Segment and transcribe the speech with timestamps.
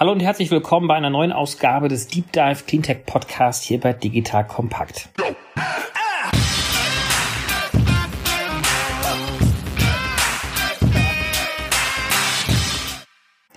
[0.00, 3.92] Hallo und herzlich willkommen bei einer neuen Ausgabe des Deep Dive Cleantech Podcast hier bei
[3.92, 5.10] Digital Kompakt.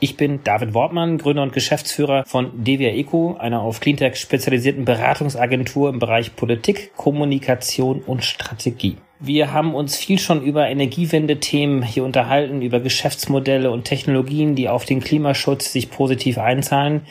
[0.01, 5.87] Ich bin David Wortmann, Gründer und Geschäftsführer von Devia Eco, einer auf Cleantech spezialisierten Beratungsagentur
[5.87, 8.97] im Bereich Politik, Kommunikation und Strategie.
[9.25, 14.83] Wir haben uns viel schon über Energiewende-Themen hier unterhalten, über Geschäftsmodelle und Technologien, die auf
[14.83, 17.03] den Klimaschutz sich positiv einzahlen.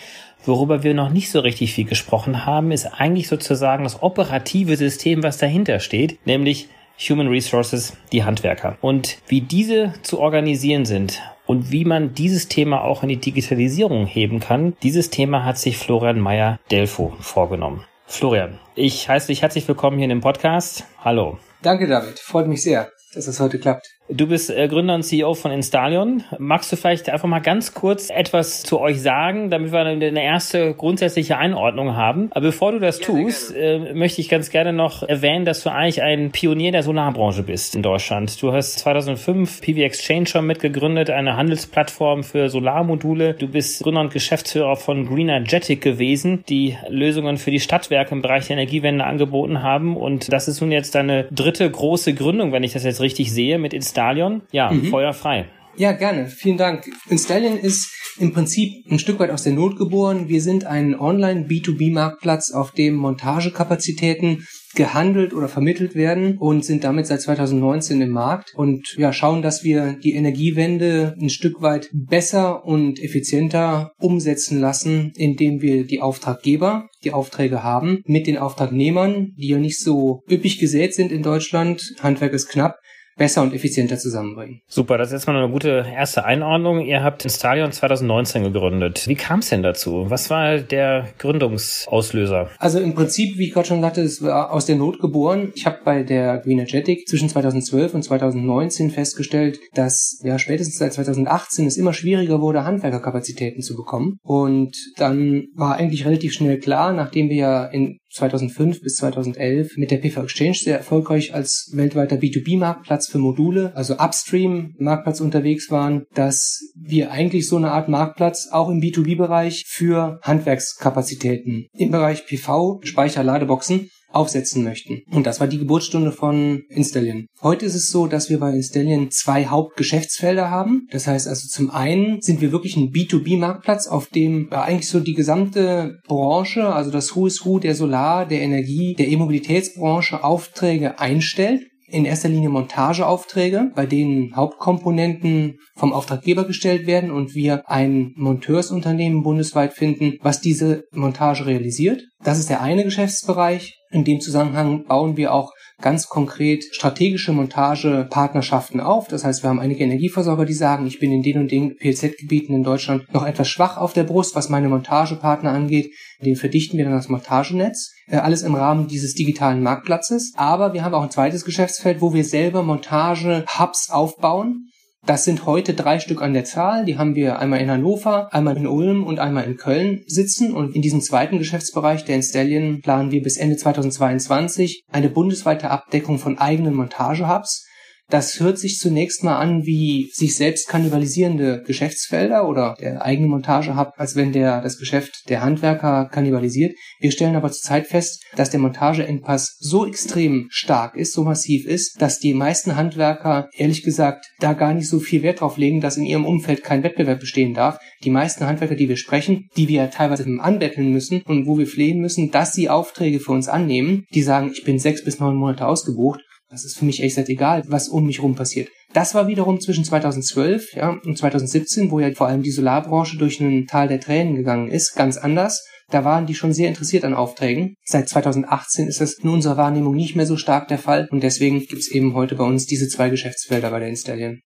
[0.45, 5.23] Worüber wir noch nicht so richtig viel gesprochen haben, ist eigentlich sozusagen das operative System,
[5.23, 6.69] was dahinter steht, nämlich
[7.09, 8.77] Human Resources, die Handwerker.
[8.83, 14.05] Und wie diese zu organisieren sind und wie man dieses Thema auch in die Digitalisierung
[14.05, 17.85] heben kann, dieses Thema hat sich Florian Meyer-Delfo vorgenommen.
[18.05, 20.85] Florian, ich heiße dich herzlich willkommen hier in dem Podcast.
[21.03, 21.39] Hallo.
[21.63, 22.19] Danke, David.
[22.19, 23.89] Freut mich sehr, dass es heute klappt.
[24.15, 26.23] Du bist äh, Gründer und CEO von Installion.
[26.39, 30.75] Magst du vielleicht einfach mal ganz kurz etwas zu euch sagen, damit wir eine erste
[30.75, 32.29] grundsätzliche Einordnung haben?
[32.33, 33.57] Aber bevor du das gerne, tust.
[33.57, 37.75] Äh, möchte ich ganz gerne noch erwähnen, dass du eigentlich ein Pionier der Solarbranche bist
[37.75, 38.43] in Deutschland.
[38.43, 43.33] Du hast 2005 PV Exchange schon mitgegründet, eine Handelsplattform für Solarmodule.
[43.33, 48.49] Du bist Gründer und Geschäftsführer von Greenergetic gewesen, die Lösungen für die Stadtwerke im Bereich
[48.49, 49.97] der Energiewende angeboten haben.
[49.97, 53.59] Und das ist nun jetzt deine dritte große Gründung, wenn ich das jetzt richtig sehe,
[53.59, 54.02] mit Installion.
[54.03, 54.43] Stadion.
[54.51, 54.87] Ja, mhm.
[54.87, 55.47] Feuer frei.
[55.77, 56.27] Ja, gerne.
[56.27, 56.91] Vielen Dank.
[57.09, 60.29] Installion ist im Prinzip ein Stück weit aus der Not geboren.
[60.29, 64.45] Wir sind ein Online B2B-Marktplatz, auf dem Montagekapazitäten
[64.75, 69.65] gehandelt oder vermittelt werden und sind damit seit 2019 im Markt und ja, schauen, dass
[69.65, 76.89] wir die Energiewende ein Stück weit besser und effizienter umsetzen lassen, indem wir die Auftraggeber,
[77.05, 81.95] die Aufträge haben, mit den Auftragnehmern, die ja nicht so üppig gesät sind in Deutschland,
[82.01, 82.77] Handwerk ist knapp,
[83.23, 84.63] besser und effizienter zusammenbringen.
[84.67, 86.81] Super, das ist erstmal eine gute erste Einordnung.
[86.81, 89.07] Ihr habt Instalion 2019 gegründet.
[89.07, 90.07] Wie kam es denn dazu?
[90.09, 92.51] Was war der Gründungsauslöser?
[92.59, 95.53] Also im Prinzip, wie ich gerade schon sagte, es war aus der Not geboren.
[95.55, 101.69] Ich habe bei der Greenergetic zwischen 2012 und 2019 festgestellt, dass ja spätestens seit 2018
[101.69, 104.17] es immer schwieriger wurde, Handwerkerkapazitäten zu bekommen.
[104.25, 109.91] Und dann war eigentlich relativ schnell klar, nachdem wir ja in 2005 bis 2011 mit
[109.91, 116.61] der PV Exchange sehr erfolgreich als weltweiter B2B-Marktplatz für Module, also Upstream-Marktplatz unterwegs waren, dass
[116.75, 123.25] wir eigentlich so eine Art Marktplatz auch im B2B-Bereich für Handwerkskapazitäten im Bereich PV, Speicher,
[123.25, 125.03] Ladeboxen aufsetzen möchten.
[125.11, 127.27] Und das war die Geburtsstunde von Installion.
[127.43, 130.87] Heute ist es so, dass wir bei Installion zwei Hauptgeschäftsfelder haben.
[130.91, 135.15] Das heißt also zum einen sind wir wirklich ein B2B-Marktplatz, auf dem eigentlich so die
[135.15, 141.63] gesamte Branche, also das Who is Who der Solar, der Energie, der E-Mobilitätsbranche Aufträge einstellt
[141.93, 149.23] in erster Linie Montageaufträge, bei denen Hauptkomponenten vom Auftraggeber gestellt werden und wir ein Monteursunternehmen
[149.23, 152.03] bundesweit finden, was diese Montage realisiert.
[152.25, 153.75] Das ist der eine Geschäftsbereich.
[153.91, 159.09] In dem Zusammenhang bauen wir auch ganz konkret strategische Montagepartnerschaften auf.
[159.09, 162.55] Das heißt, wir haben einige Energieversorger, die sagen, ich bin in den und den PLZ-Gebieten
[162.55, 165.93] in Deutschland noch etwas schwach auf der Brust, was meine Montagepartner angeht.
[166.21, 167.93] Den verdichten wir dann das Montagenetz.
[168.07, 170.33] Äh, alles im Rahmen dieses digitalen Marktplatzes.
[170.37, 174.72] Aber wir haben auch ein zweites Geschäftsfeld, wo wir selber Montage-Hubs aufbauen
[175.05, 176.85] das sind heute drei Stück an der Zahl.
[176.85, 180.53] Die haben wir einmal in Hannover, einmal in Ulm und einmal in Köln sitzen.
[180.53, 186.19] Und in diesem zweiten Geschäftsbereich der Installion planen wir bis Ende 2022 eine bundesweite Abdeckung
[186.19, 187.67] von eigenen Montagehubs
[188.13, 193.93] das hört sich zunächst mal an wie sich selbst kannibalisierende Geschäftsfelder oder der eigene Montagehub,
[193.97, 196.75] als wenn der das Geschäft der Handwerker kannibalisiert.
[197.01, 202.01] Wir stellen aber zurzeit fest, dass der Montageengpass so extrem stark ist, so massiv ist,
[202.03, 205.97] dass die meisten Handwerker ehrlich gesagt da gar nicht so viel Wert drauf legen, dass
[205.97, 207.79] in ihrem Umfeld kein Wettbewerb bestehen darf.
[208.05, 212.01] Die meisten Handwerker, die wir sprechen, die wir teilweise anbetteln müssen und wo wir flehen
[212.01, 215.67] müssen, dass sie Aufträge für uns annehmen, die sagen, ich bin sechs bis neun Monate
[215.67, 216.21] ausgebucht
[216.53, 218.69] das ist für mich echt egal, was um mich rum passiert.
[218.93, 223.41] Das war wiederum zwischen 2012 ja, und 2017, wo ja vor allem die Solarbranche durch
[223.41, 225.67] einen Tal der Tränen gegangen ist, ganz anders.
[225.89, 227.75] Da waren die schon sehr interessiert an Aufträgen.
[227.85, 231.61] Seit 2018 ist das in unserer Wahrnehmung nicht mehr so stark der Fall und deswegen
[231.61, 234.41] gibt es eben heute bei uns diese zwei Geschäftsfelder bei der Installion.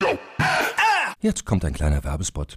[1.20, 2.56] Jetzt kommt ein kleiner Werbespot.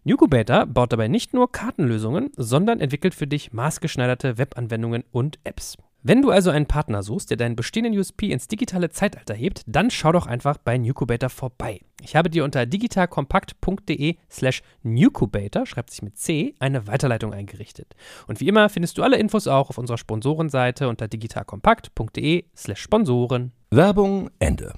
[0.03, 5.77] Nucubator baut dabei nicht nur Kartenlösungen, sondern entwickelt für dich maßgeschneiderte Webanwendungen und Apps.
[6.03, 9.91] Wenn du also einen Partner suchst, der deinen bestehenden USP ins digitale Zeitalter hebt, dann
[9.91, 11.81] schau doch einfach bei Nucubator vorbei.
[12.01, 17.95] Ich habe dir unter digitalkompakt.de slash Nucubator, schreibt sich mit C, eine Weiterleitung eingerichtet.
[18.25, 23.51] Und wie immer findest du alle Infos auch auf unserer Sponsorenseite unter digitalkompakt.de slash Sponsoren.
[23.69, 24.73] Werbung Ende.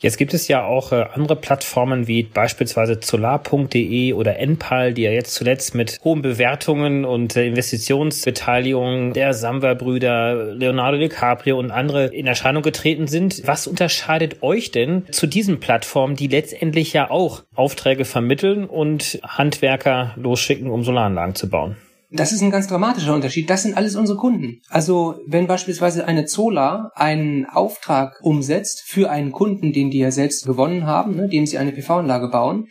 [0.00, 5.10] Jetzt gibt es ja auch äh, andere Plattformen wie beispielsweise solar.de oder Enpal, die ja
[5.10, 12.28] jetzt zuletzt mit hohen Bewertungen und äh, Investitionsbeteiligung der Samwer-Brüder, Leonardo DiCaprio und andere in
[12.28, 13.42] Erscheinung getreten sind.
[13.44, 20.14] Was unterscheidet euch denn zu diesen Plattformen, die letztendlich ja auch Aufträge vermitteln und Handwerker
[20.14, 21.76] losschicken, um Solaranlagen zu bauen?
[22.10, 23.50] Das ist ein ganz dramatischer Unterschied.
[23.50, 24.62] Das sind alles unsere Kunden.
[24.68, 30.46] Also wenn beispielsweise eine Zola einen Auftrag umsetzt für einen Kunden, den die ja selbst
[30.46, 32.68] gewonnen haben, ne, dem sie eine PV-Anlage bauen,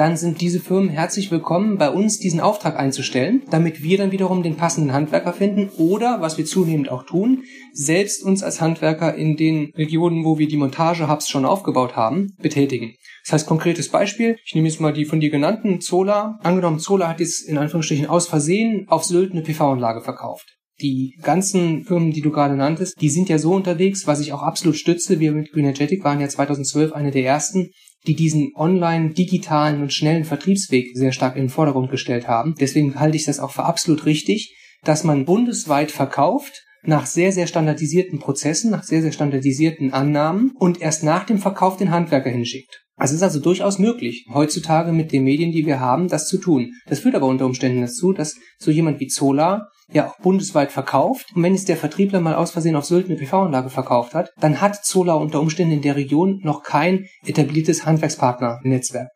[0.00, 4.42] dann sind diese Firmen herzlich willkommen, bei uns diesen Auftrag einzustellen, damit wir dann wiederum
[4.42, 7.42] den passenden Handwerker finden oder, was wir zunehmend auch tun,
[7.74, 12.94] selbst uns als Handwerker in den Regionen, wo wir die Montage-Hubs schon aufgebaut haben, betätigen.
[13.26, 16.38] Das heißt, konkretes Beispiel, ich nehme jetzt mal die von dir genannten Zola.
[16.42, 20.56] Angenommen, Zola hat jetzt in Anführungsstrichen aus Versehen auf Sylt eine PV-Anlage verkauft.
[20.80, 24.42] Die ganzen Firmen, die du gerade nanntest, die sind ja so unterwegs, was ich auch
[24.42, 25.20] absolut stütze.
[25.20, 27.68] Wir mit Greenergetic waren ja 2012 eine der ersten,
[28.06, 32.54] die diesen online, digitalen und schnellen Vertriebsweg sehr stark in den Vordergrund gestellt haben.
[32.58, 37.46] Deswegen halte ich das auch für absolut richtig, dass man bundesweit verkauft, nach sehr, sehr
[37.46, 42.82] standardisierten Prozessen, nach sehr, sehr standardisierten Annahmen und erst nach dem Verkauf den Handwerker hinschickt.
[42.96, 46.38] Also es ist also durchaus möglich, heutzutage mit den Medien, die wir haben, das zu
[46.38, 46.72] tun.
[46.86, 51.26] Das führt aber unter Umständen dazu, dass so jemand wie Zola ja auch bundesweit verkauft.
[51.34, 54.60] Und wenn es der Vertriebler mal aus Versehen auf Sylt eine PV-Anlage verkauft hat, dann
[54.60, 59.08] hat Zola unter Umständen in der Region noch kein etabliertes Handwerkspartnernetzwerk.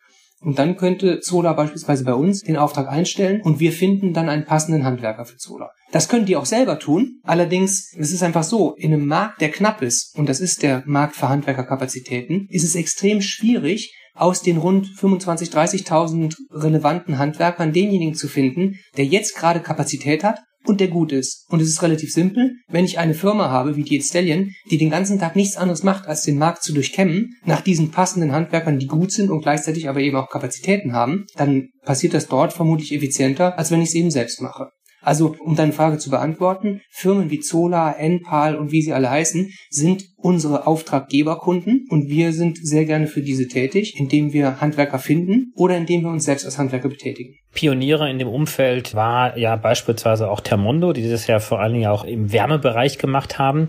[0.44, 4.44] Und dann könnte Zola beispielsweise bei uns den Auftrag einstellen und wir finden dann einen
[4.44, 5.70] passenden Handwerker für Zola.
[5.90, 7.20] Das können die auch selber tun.
[7.22, 10.82] Allerdings, es ist einfach so, in einem Markt, der knapp ist, und das ist der
[10.84, 18.14] Markt für Handwerkerkapazitäten, ist es extrem schwierig, aus den rund 25, 30.000 relevanten Handwerkern denjenigen
[18.14, 21.46] zu finden, der jetzt gerade Kapazität hat und der gut ist.
[21.48, 22.52] Und es ist relativ simpel.
[22.68, 26.06] Wenn ich eine Firma habe wie die Stallion, die den ganzen Tag nichts anderes macht,
[26.06, 30.00] als den Markt zu durchkämmen, nach diesen passenden Handwerkern, die gut sind und gleichzeitig aber
[30.00, 34.10] eben auch Kapazitäten haben, dann passiert das dort vermutlich effizienter, als wenn ich es eben
[34.10, 34.70] selbst mache.
[35.04, 39.50] Also, um deine Frage zu beantworten, Firmen wie Zola, Enpal und wie sie alle heißen,
[39.68, 45.52] sind unsere Auftraggeberkunden und wir sind sehr gerne für diese tätig, indem wir Handwerker finden
[45.54, 47.36] oder indem wir uns selbst als Handwerker betätigen.
[47.52, 51.86] Pioniere in dem Umfeld war ja beispielsweise auch Termondo, die das ja vor allen Dingen
[51.86, 53.68] auch im Wärmebereich gemacht haben.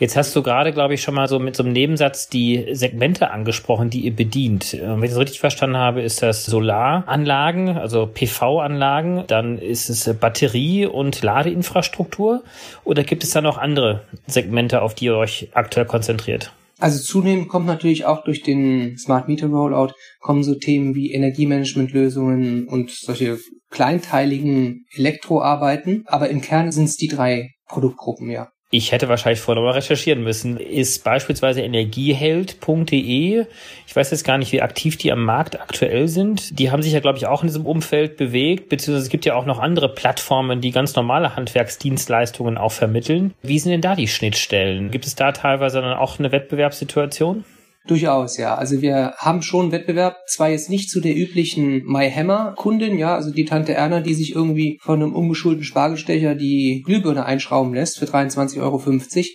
[0.00, 3.30] Jetzt hast du gerade, glaube ich, schon mal so mit so einem Nebensatz die Segmente
[3.30, 4.72] angesprochen, die ihr bedient.
[4.72, 10.12] Äh, wenn ich es richtig verstanden habe, ist das Solaranlagen, also PV-Anlagen, dann ist es
[10.18, 12.42] Batterie- und Ladeinfrastruktur
[12.82, 16.52] oder gibt es da noch andere Segmente, auf die ihr euch aktuell konzentriert?
[16.78, 22.68] Also zunehmend kommt natürlich auch durch den Smart Meter Rollout kommen so Themen wie Energiemanagementlösungen
[22.68, 26.04] und solche kleinteiligen Elektroarbeiten.
[26.06, 28.48] Aber im Kern sind es die drei Produktgruppen, ja.
[28.72, 30.56] Ich hätte wahrscheinlich vorher mal recherchieren müssen.
[30.56, 33.46] Ist beispielsweise energieheld.de,
[33.86, 36.56] ich weiß jetzt gar nicht, wie aktiv die am Markt aktuell sind.
[36.56, 39.34] Die haben sich ja, glaube ich, auch in diesem Umfeld bewegt, beziehungsweise es gibt ja
[39.34, 43.34] auch noch andere Plattformen, die ganz normale Handwerksdienstleistungen auch vermitteln.
[43.42, 44.92] Wie sind denn da die Schnittstellen?
[44.92, 47.44] Gibt es da teilweise dann auch eine Wettbewerbssituation?
[47.86, 48.54] Durchaus, ja.
[48.54, 53.46] Also wir haben schon Wettbewerb, zwar jetzt nicht zu der üblichen MyHammer-Kundin, ja, also die
[53.46, 58.60] Tante Erna, die sich irgendwie von einem ungeschulten Spargelstecher die Glühbirne einschrauben lässt für 23,50
[58.60, 58.82] Euro.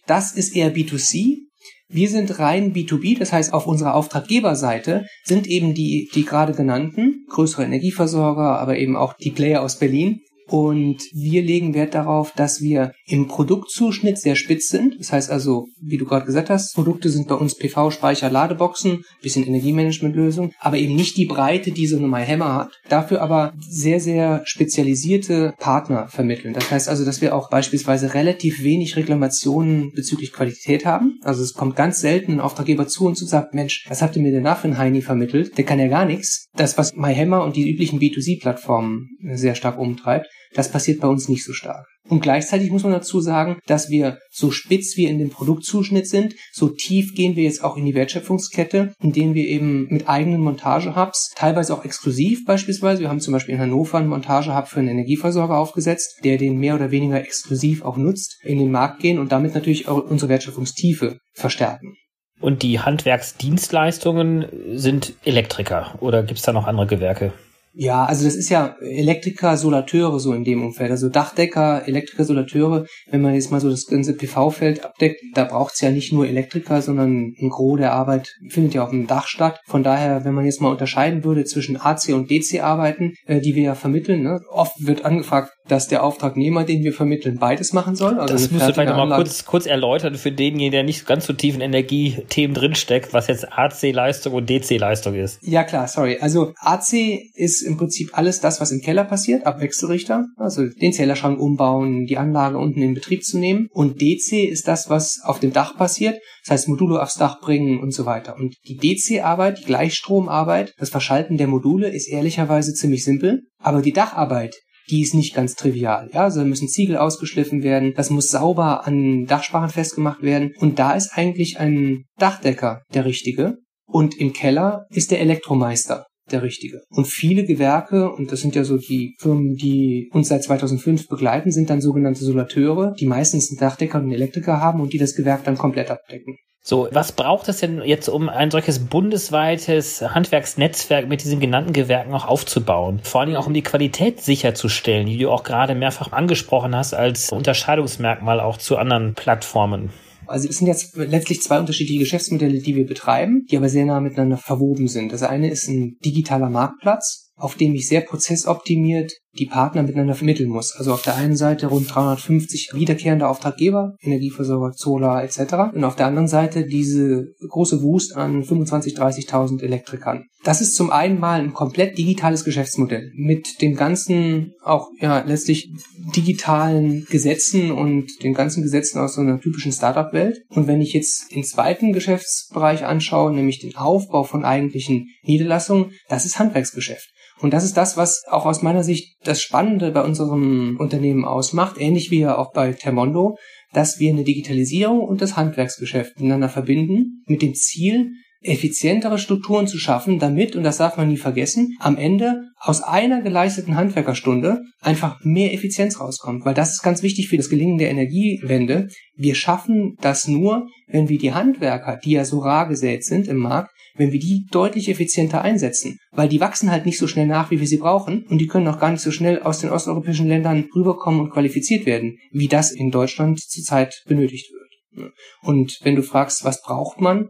[0.06, 1.46] Das ist eher B2C.
[1.88, 7.25] Wir sind rein B2B, das heißt auf unserer Auftraggeberseite sind eben die, die gerade genannten,
[7.30, 12.62] größere Energieversorger, aber eben auch die Player aus Berlin, und wir legen Wert darauf, dass
[12.62, 14.96] wir im Produktzuschnitt sehr spitz sind.
[15.00, 19.46] Das heißt also, wie du gerade gesagt hast, Produkte sind bei uns PV-Speicher, Ladeboxen, bisschen
[19.46, 22.80] Energiemanagementlösung, aber eben nicht die Breite, die so eine MyHammer hat.
[22.90, 26.54] Dafür aber sehr, sehr spezialisierte Partner vermitteln.
[26.54, 31.20] Das heißt also, dass wir auch beispielsweise relativ wenig Reklamationen bezüglich Qualität haben.
[31.24, 34.22] Also es kommt ganz selten ein Auftraggeber zu uns und sagt, Mensch, was habt ihr
[34.22, 35.58] mir denn da für einen Heini vermittelt?
[35.58, 36.48] Der kann ja gar nichts.
[36.56, 41.44] Das, was MyHammer und die üblichen B2C-Plattformen sehr stark umtreibt, Das passiert bei uns nicht
[41.44, 41.86] so stark.
[42.08, 46.36] Und gleichzeitig muss man dazu sagen, dass wir so spitz wir in dem Produktzuschnitt sind,
[46.54, 51.34] so tief gehen wir jetzt auch in die Wertschöpfungskette, indem wir eben mit eigenen Montagehubs,
[51.36, 55.58] teilweise auch exklusiv beispielsweise, wir haben zum Beispiel in Hannover einen Montagehub für einen Energieversorger
[55.58, 59.56] aufgesetzt, der den mehr oder weniger exklusiv auch nutzt, in den Markt gehen und damit
[59.56, 61.96] natürlich auch unsere Wertschöpfungstiefe verstärken.
[62.40, 67.34] Und die Handwerksdienstleistungen sind Elektriker oder gibt es da noch andere Gewerke?
[67.77, 70.91] Ja, also das ist ja Elektriker, Solateure so in dem Umfeld.
[70.91, 75.82] Also Dachdecker, Elektriker, Solateure, wenn man jetzt mal so das ganze PV-Feld abdeckt, da braucht's
[75.82, 79.60] ja nicht nur Elektriker, sondern ein Gros der Arbeit findet ja auf dem Dach statt.
[79.65, 83.63] Von daher, wenn man jetzt mal unterscheiden würde zwischen AC und DC-Arbeiten, äh, die wir
[83.63, 88.20] ja vermitteln, ne, oft wird angefragt, dass der Auftragnehmer, den wir vermitteln, beides machen soll.
[88.20, 91.34] Also das musst du vielleicht nochmal kurz, kurz erläutern für denjenigen, der nicht ganz so
[91.34, 95.40] tief in Energiethemen drinsteckt, was jetzt AC-Leistung und DC-Leistung ist.
[95.42, 96.18] Ja klar, sorry.
[96.20, 96.94] Also AC
[97.34, 102.06] ist im Prinzip alles das, was im Keller passiert, ab Wechselrichter, also den Zählerschrank umbauen,
[102.06, 103.68] die Anlage unten in Betrieb zu nehmen.
[103.72, 107.80] Und DC ist das, was auf dem Dach passiert, das heißt Module aufs Dach bringen
[107.80, 108.36] und so weiter.
[108.36, 113.94] Und die DC-Arbeit, die Gleichstromarbeit, das Verschalten der Module ist ehrlicherweise ziemlich simpel, aber die
[113.94, 114.56] Dacharbeit,
[114.89, 116.10] die ist nicht ganz trivial.
[116.13, 120.54] Ja, also müssen Ziegel ausgeschliffen werden, das muss sauber an Dachsparren festgemacht werden.
[120.60, 123.58] Und da ist eigentlich ein Dachdecker der Richtige.
[123.88, 126.82] Und im Keller ist der Elektromeister der richtige.
[126.89, 131.51] Und viele Gewerke, und das sind ja so die Firmen, die uns seit 2005 begleiten,
[131.51, 135.15] sind dann sogenannte Solateure, die meistens einen Dachdecker und einen Elektriker haben und die das
[135.15, 136.36] Gewerk dann komplett abdecken.
[136.68, 142.12] So, was braucht es denn jetzt, um ein solches bundesweites Handwerksnetzwerk mit diesen genannten Gewerken
[142.12, 143.02] auch aufzubauen?
[143.04, 146.96] Vor allen Dingen auch um die Qualität sicherzustellen, die du auch gerade mehrfach angesprochen hast
[146.96, 149.92] als Unterscheidungsmerkmal auch zu anderen Plattformen.
[150.26, 154.00] Also es sind jetzt letztlich zwei unterschiedliche Geschäftsmodelle, die wir betreiben, die aber sehr nah
[154.00, 155.14] miteinander verwoben sind.
[155.14, 160.50] Das eine ist ein digitaler Marktplatz, auf dem ich sehr prozessoptimiert die Partner miteinander vermitteln
[160.50, 160.75] muss.
[160.75, 165.74] Also auf der einen Seite rund 350 wiederkehrende Auftraggeber, Energieversorger, Solar etc.
[165.74, 170.25] Und auf der anderen Seite diese große Wust an 25.000, 30.000 Elektrikern.
[170.44, 175.72] Das ist zum einen mal ein komplett digitales Geschäftsmodell mit den ganzen auch ja letztlich
[176.15, 180.44] digitalen Gesetzen und den ganzen Gesetzen aus so einer typischen Startup-Welt.
[180.50, 186.25] Und wenn ich jetzt den zweiten Geschäftsbereich anschaue, nämlich den Aufbau von eigentlichen Niederlassungen, das
[186.25, 187.10] ist Handwerksgeschäft.
[187.39, 191.77] Und das ist das, was auch aus meiner Sicht das Spannende bei unserem Unternehmen ausmacht,
[191.77, 193.38] ähnlich wie ja auch bei Termondo,
[193.74, 198.12] dass wir eine Digitalisierung und das Handwerksgeschäft miteinander verbinden, mit dem Ziel,
[198.46, 203.22] effizientere Strukturen zu schaffen, damit, und das darf man nie vergessen, am Ende aus einer
[203.22, 206.46] geleisteten Handwerkerstunde einfach mehr Effizienz rauskommt.
[206.46, 208.88] Weil das ist ganz wichtig für das Gelingen der Energiewende.
[209.16, 213.38] Wir schaffen das nur, wenn wir die Handwerker, die ja so rar gesät sind im
[213.38, 215.98] Markt, wenn wir die deutlich effizienter einsetzen.
[216.12, 218.68] Weil die wachsen halt nicht so schnell nach, wie wir sie brauchen und die können
[218.68, 222.72] auch gar nicht so schnell aus den osteuropäischen Ländern rüberkommen und qualifiziert werden, wie das
[222.72, 225.12] in Deutschland zurzeit benötigt wird.
[225.42, 227.30] Und wenn du fragst, was braucht man,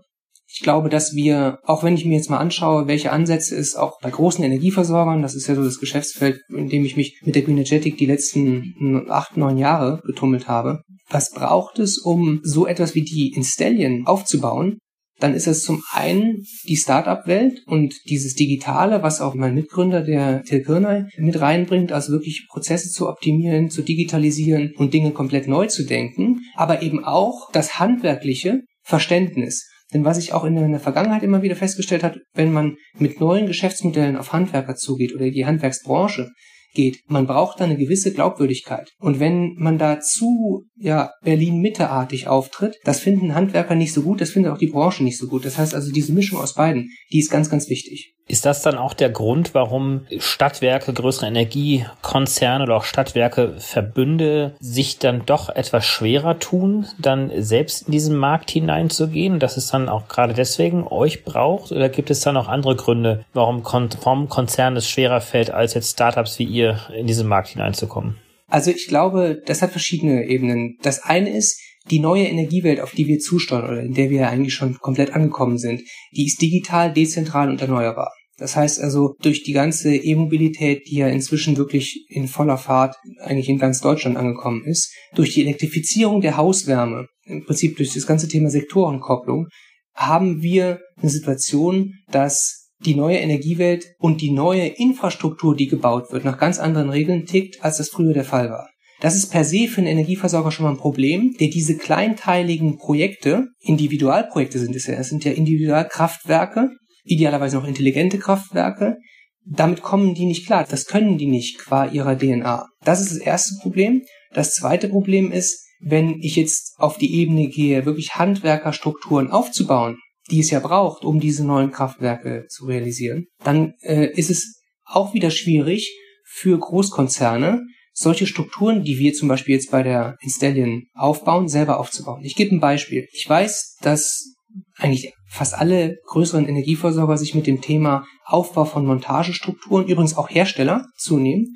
[0.55, 4.00] ich glaube, dass wir, auch wenn ich mir jetzt mal anschaue, welche Ansätze es auch
[4.00, 7.41] bei großen Energieversorgern, das ist ja so das Geschäftsfeld, in dem ich mich mit der
[7.41, 13.03] Greenergetic die letzten acht, neun Jahre getummelt habe, was braucht es, um so etwas wie
[13.03, 14.77] die Installion aufzubauen,
[15.19, 20.43] dann ist es zum einen die Startup-Welt und dieses Digitale, was auch mein Mitgründer, der
[20.43, 25.67] Till Kirnay, mit reinbringt, also wirklich Prozesse zu optimieren, zu digitalisieren und Dinge komplett neu
[25.67, 29.67] zu denken, aber eben auch das handwerkliche Verständnis.
[29.94, 33.46] Denn was ich auch in der Vergangenheit immer wieder festgestellt habe, wenn man mit neuen
[33.46, 36.30] Geschäftsmodellen auf Handwerker zugeht oder die Handwerksbranche,
[36.75, 37.00] geht.
[37.08, 38.92] Man braucht da eine gewisse Glaubwürdigkeit.
[39.00, 44.30] Und wenn man da zu ja, Berlin-Mitte-artig auftritt, das finden Handwerker nicht so gut, das
[44.30, 45.46] findet auch die Branche nicht so gut.
[45.46, 48.14] Das heißt also, diese Mischung aus beiden, die ist ganz, ganz wichtig.
[48.27, 54.98] Ist das dann auch der Grund, warum Stadtwerke, größere Energiekonzerne oder auch Stadtwerke, Verbünde sich
[54.98, 60.08] dann doch etwas schwerer tun, dann selbst in diesen Markt hineinzugehen, dass es dann auch
[60.08, 61.72] gerade deswegen euch braucht?
[61.72, 65.91] Oder gibt es dann auch andere Gründe, warum vom Konzern es schwerer fällt, als jetzt
[65.91, 68.17] Startups wie ihr in diesen Markt hineinzukommen?
[68.48, 70.77] Also ich glaube, das hat verschiedene Ebenen.
[70.82, 71.60] Das eine ist,
[71.92, 75.58] die neue Energiewelt, auf die wir zusteuern oder in der wir eigentlich schon komplett angekommen
[75.58, 78.12] sind, die ist digital, dezentral und erneuerbar.
[78.38, 83.48] Das heißt also, durch die ganze E-Mobilität, die ja inzwischen wirklich in voller Fahrt eigentlich
[83.48, 88.27] in ganz Deutschland angekommen ist, durch die Elektrifizierung der Hauswärme, im Prinzip durch das ganze
[88.27, 89.48] Thema Sektorenkopplung,
[89.94, 96.25] haben wir eine Situation, dass die neue Energiewelt und die neue Infrastruktur, die gebaut wird,
[96.25, 98.70] nach ganz anderen Regeln tickt, als das früher der Fall war.
[99.05, 103.50] Das ist per se für einen Energieversorger schon mal ein Problem, der diese kleinteiligen Projekte,
[103.59, 106.71] Individualprojekte sind es ja, es sind ja Individualkraftwerke,
[107.03, 108.97] idealerweise noch intelligente Kraftwerke,
[109.45, 110.65] damit kommen die nicht klar.
[110.67, 112.67] Das können die nicht qua ihrer DNA.
[112.83, 114.01] Das ist das erste Problem.
[114.33, 120.00] Das zweite Problem ist, wenn ich jetzt auf die Ebene gehe, wirklich Handwerkerstrukturen aufzubauen,
[120.31, 125.13] die es ja braucht, um diese neuen Kraftwerke zu realisieren, dann äh, ist es auch
[125.13, 127.62] wieder schwierig für Großkonzerne,
[127.95, 132.23] solche Strukturen, die wir zum Beispiel jetzt bei der Installion aufbauen, selber aufzubauen.
[132.23, 133.07] Ich gebe ein Beispiel.
[133.13, 134.35] Ich weiß, dass
[134.77, 140.85] eigentlich fast alle größeren Energieversorger sich mit dem Thema Aufbau von Montagestrukturen, übrigens auch Hersteller
[140.97, 141.49] zunehmend,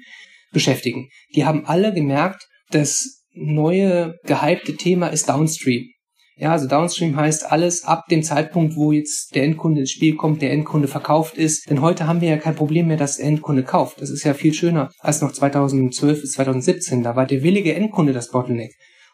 [0.52, 1.10] beschäftigen.
[1.36, 5.88] Die haben alle gemerkt, das neue gehypte Thema ist Downstream.
[6.42, 10.42] Ja, also Downstream heißt alles ab dem Zeitpunkt, wo jetzt der Endkunde ins Spiel kommt,
[10.42, 11.70] der Endkunde verkauft ist.
[11.70, 14.02] Denn heute haben wir ja kein Problem mehr, dass der Endkunde kauft.
[14.02, 17.04] Das ist ja viel schöner als noch 2012 bis 2017.
[17.04, 18.72] Da war der willige Endkunde das Bottleneck.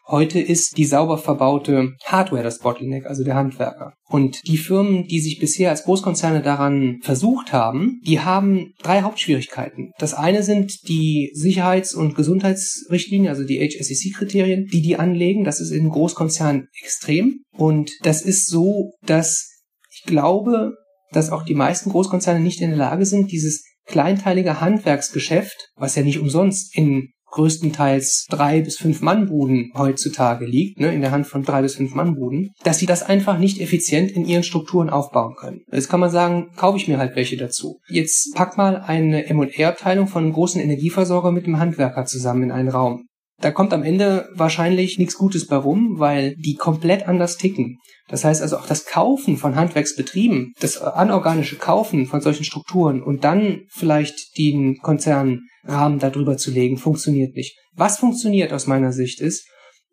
[0.08, 3.94] Heute ist die sauber verbaute Hardware das Bottleneck, also der Handwerker.
[4.08, 9.90] Und die Firmen, die sich bisher als Großkonzerne daran versucht haben, die haben drei Hauptschwierigkeiten.
[9.98, 15.42] Das eine sind die Sicherheits- und Gesundheitsrichtlinien, also die HSEC-Kriterien, die die anlegen.
[15.42, 17.40] Das ist in Großkonzernen extrem.
[17.52, 19.50] Und das ist so, dass
[19.90, 20.74] ich glaube,
[21.10, 26.02] dass auch die meisten Großkonzerne nicht in der Lage sind, dieses kleinteilige Handwerksgeschäft, was ja
[26.02, 31.42] nicht umsonst in größtenteils drei bis fünf Mannbuden heutzutage liegt, ne, in der Hand von
[31.42, 35.60] drei bis fünf Mannbuden, dass sie das einfach nicht effizient in ihren Strukturen aufbauen können.
[35.70, 37.78] Jetzt kann man sagen, kaufe ich mir halt welche dazu.
[37.88, 42.70] Jetzt pack mal eine M&R-Abteilung von einem großen Energieversorger mit einem Handwerker zusammen in einen
[42.70, 43.06] Raum.
[43.40, 47.78] Da kommt am Ende wahrscheinlich nichts Gutes bei rum, weil die komplett anders ticken.
[48.08, 53.24] Das heißt also auch das Kaufen von Handwerksbetrieben, das anorganische Kaufen von solchen Strukturen und
[53.24, 57.58] dann vielleicht den Konzernrahmen darüber zu legen, funktioniert nicht.
[57.74, 59.46] Was funktioniert aus meiner Sicht ist,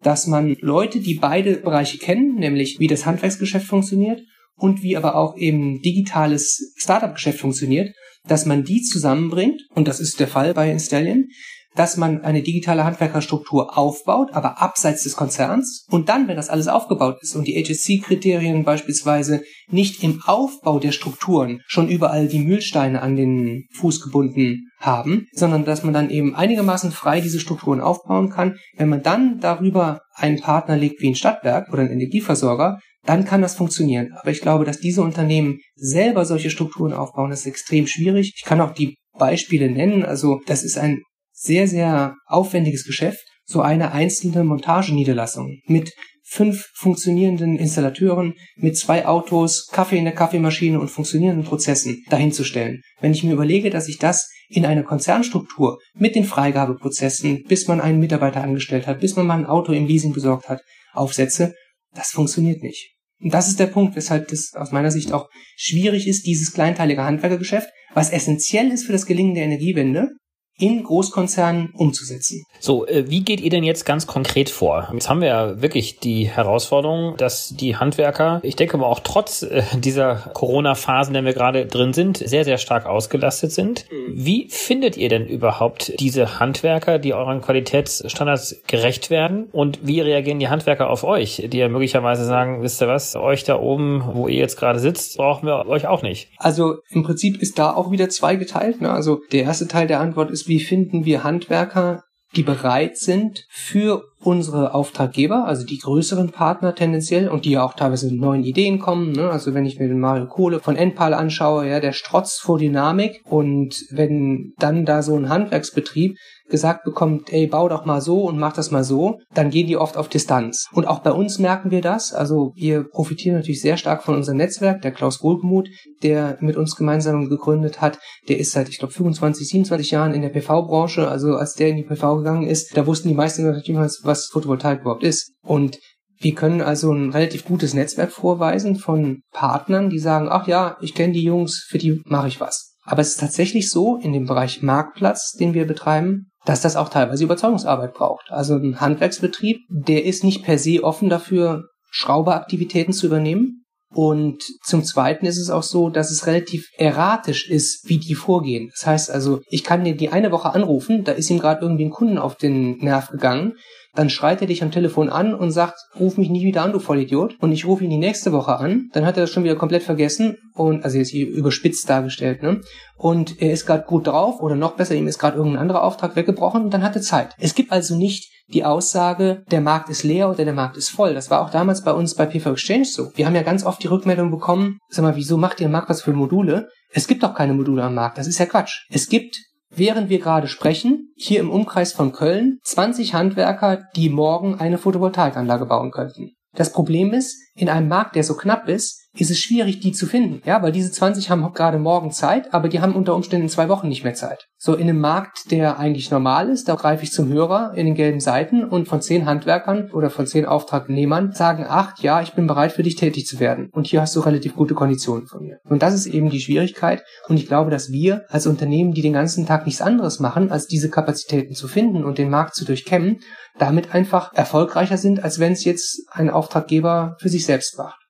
[0.03, 4.21] dass man Leute, die beide Bereiche kennen, nämlich wie das Handwerksgeschäft funktioniert
[4.55, 7.93] und wie aber auch eben digitales Startup-Geschäft funktioniert,
[8.25, 11.27] dass man die zusammenbringt, und das ist der Fall bei Installion,
[11.75, 15.86] dass man eine digitale Handwerkerstruktur aufbaut, aber abseits des Konzerns.
[15.89, 20.92] Und dann, wenn das alles aufgebaut ist und die HSC-Kriterien beispielsweise nicht im Aufbau der
[20.92, 26.36] Strukturen schon überall die Mühlsteine an den Fuß gebunden haben, sondern dass man dann eben
[26.36, 28.57] einigermaßen frei diese Strukturen aufbauen kann.
[28.75, 33.42] Wenn man dann darüber einen Partner legt wie ein Stadtwerk oder ein Energieversorger, dann kann
[33.42, 34.12] das funktionieren.
[34.16, 38.33] Aber ich glaube, dass diese Unternehmen selber solche Strukturen aufbauen, das ist extrem schwierig.
[38.36, 40.03] Ich kann auch die Beispiele nennen.
[40.03, 41.01] Also das ist ein
[41.33, 45.91] sehr, sehr aufwendiges Geschäft, so eine einzelne Montageniederlassung mit
[46.25, 52.81] fünf funktionierenden Installateuren, mit zwei Autos, Kaffee in der Kaffeemaschine und funktionierenden Prozessen dahinzustellen.
[53.01, 57.81] Wenn ich mir überlege, dass ich das in einer Konzernstruktur mit den Freigabeprozessen, bis man
[57.81, 60.61] einen Mitarbeiter angestellt hat, bis man mal ein Auto im Leasing besorgt hat,
[60.93, 61.53] aufsetze,
[61.93, 62.96] das funktioniert nicht.
[63.22, 67.03] Und das ist der Punkt, weshalb das aus meiner Sicht auch schwierig ist, dieses kleinteilige
[67.03, 70.09] Handwerkergeschäft, was essentiell ist für das Gelingen der Energiewende,
[70.57, 72.44] in Großkonzernen umzusetzen.
[72.59, 74.89] So, äh, wie geht ihr denn jetzt ganz konkret vor?
[74.94, 79.42] Jetzt haben wir ja wirklich die Herausforderung, dass die Handwerker, ich denke mal auch trotz
[79.42, 83.85] äh, dieser Corona-Phasen, in der wir gerade drin sind, sehr, sehr stark ausgelastet sind.
[83.92, 84.25] Mhm.
[84.25, 89.50] Wie findet ihr denn überhaupt diese Handwerker, die euren Qualitätsstandards gerecht werden?
[89.51, 93.44] Und wie reagieren die Handwerker auf euch, die ja möglicherweise sagen, wisst ihr was, euch
[93.44, 96.29] da oben, wo ihr jetzt gerade sitzt, brauchen wir euch auch nicht?
[96.37, 98.81] Also im Prinzip ist da auch wieder zweigeteilt.
[98.81, 98.89] Ne?
[98.89, 102.03] Also der erste Teil der Antwort ist, wie finden wir Handwerker,
[102.35, 107.74] die bereit sind, für unsere Auftraggeber, also die größeren Partner tendenziell und die ja auch
[107.74, 109.12] teilweise mit neuen Ideen kommen.
[109.12, 109.29] Ne?
[109.29, 113.22] Also wenn ich mir den Mario Kohle von Enpal anschaue, ja, der strotzt vor Dynamik
[113.25, 116.18] und wenn dann da so ein Handwerksbetrieb
[116.50, 119.77] gesagt bekommt, ey, bau doch mal so und mach das mal so, dann gehen die
[119.77, 120.68] oft auf Distanz.
[120.74, 122.14] Und auch bei uns merken wir das.
[122.14, 124.81] Also wir profitieren natürlich sehr stark von unserem Netzwerk.
[124.81, 125.70] Der Klaus Wohlgemuth,
[126.03, 130.22] der mit uns gemeinsam gegründet hat, der ist seit, ich glaube, 25, 27 Jahren in
[130.22, 131.07] der PV-Branche.
[131.07, 134.27] Also als der in die PV gegangen ist, da wussten die meisten natürlich, was was
[134.27, 135.33] Photovoltaik überhaupt ist.
[135.41, 135.79] Und
[136.19, 140.93] wir können also ein relativ gutes Netzwerk vorweisen von Partnern, die sagen, ach ja, ich
[140.93, 142.75] kenne die Jungs, für die mache ich was.
[142.85, 146.89] Aber es ist tatsächlich so, in dem Bereich Marktplatz, den wir betreiben, dass das auch
[146.89, 148.29] teilweise Überzeugungsarbeit braucht.
[148.29, 153.63] Also ein Handwerksbetrieb, der ist nicht per se offen dafür, Schrauberaktivitäten zu übernehmen.
[153.93, 158.69] Und zum Zweiten ist es auch so, dass es relativ erratisch ist, wie die vorgehen.
[158.73, 161.85] Das heißt also, ich kann dir die eine Woche anrufen, da ist ihm gerade irgendwie
[161.85, 163.53] ein Kunden auf den Nerv gegangen
[163.96, 166.79] dann schreit er dich am Telefon an und sagt, ruf mich nie wieder an, du
[166.79, 167.36] Vollidiot.
[167.40, 169.84] Und ich rufe ihn die nächste Woche an, dann hat er das schon wieder komplett
[169.84, 172.62] vergessen und, also jetzt überspitzt dargestellt, ne?
[172.96, 176.16] Und er ist gerade gut drauf oder noch besser, ihm ist gerade irgendein anderer Auftrag
[176.16, 177.36] weggebrochen und dann hat er Zeit.
[177.40, 181.14] Es gibt also nicht die Aussage, der Markt ist leer oder der Markt ist voll.
[181.14, 183.12] Das war auch damals bei uns bei PV Exchange so.
[183.16, 186.01] Wir haben ja ganz oft die Rückmeldung bekommen, sag mal, wieso macht ihr einen Marktplatz
[186.01, 186.70] für Module?
[186.90, 188.18] Es gibt doch keine Module am Markt.
[188.18, 188.86] Das ist ja Quatsch.
[188.90, 189.38] Es gibt
[189.75, 195.66] während wir gerade sprechen, hier im Umkreis von Köln 20 Handwerker, die morgen eine Photovoltaikanlage
[195.66, 196.31] bauen könnten.
[196.55, 200.07] Das Problem ist, in einem Markt, der so knapp ist, ist es schwierig, die zu
[200.07, 200.41] finden.
[200.45, 203.87] Ja, weil diese 20 haben gerade morgen Zeit, aber die haben unter Umständen zwei Wochen
[203.87, 204.47] nicht mehr Zeit.
[204.57, 207.95] So in einem Markt, der eigentlich normal ist, da greife ich zum Hörer in den
[207.95, 212.47] gelben Seiten und von zehn Handwerkern oder von zehn Auftragnehmern sagen acht, ja, ich bin
[212.47, 213.69] bereit für dich tätig zu werden.
[213.71, 215.59] Und hier hast du relativ gute Konditionen von mir.
[215.65, 217.03] Und das ist eben die Schwierigkeit.
[217.27, 220.67] Und ich glaube, dass wir als Unternehmen, die den ganzen Tag nichts anderes machen, als
[220.67, 223.19] diese Kapazitäten zu finden und den Markt zu durchkämmen,
[223.59, 228.02] damit einfach erfolgreicher sind, als wenn es jetzt ein Auftraggeber für sich selbst macht.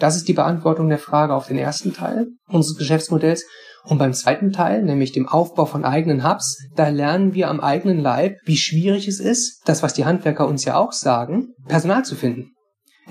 [0.00, 3.44] Das ist die Beantwortung der Frage auf den ersten Teil unseres Geschäftsmodells.
[3.84, 8.00] Und beim zweiten Teil, nämlich dem Aufbau von eigenen Hubs, da lernen wir am eigenen
[8.00, 12.14] Leib, wie schwierig es ist, das, was die Handwerker uns ja auch sagen, Personal zu
[12.14, 12.50] finden.